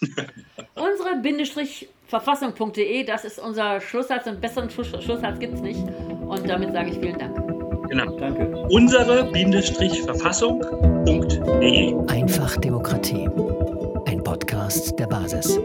Unsere 0.74 1.20
Bindestrich 1.22 1.88
verfassung.de, 2.06 3.04
das 3.04 3.24
ist 3.24 3.38
unser 3.38 3.80
Schlusssatz 3.80 4.26
und 4.26 4.40
besseren 4.40 4.70
Schlusssatz 4.70 5.38
gibt 5.38 5.54
es 5.54 5.60
nicht. 5.60 5.80
Und 5.80 6.48
damit 6.48 6.72
sage 6.72 6.90
ich 6.90 6.98
vielen 6.98 7.18
Dank. 7.18 7.36
Genau. 7.88 8.18
Danke. 8.18 8.66
Unsere 8.70 9.24
Bindestrich 9.32 10.02
Verfassung.de. 10.02 11.94
Einfach 12.08 12.56
Demokratie. 12.58 13.28
Ein 14.06 14.22
Podcast 14.22 14.98
der 14.98 15.06
Basis. 15.06 15.58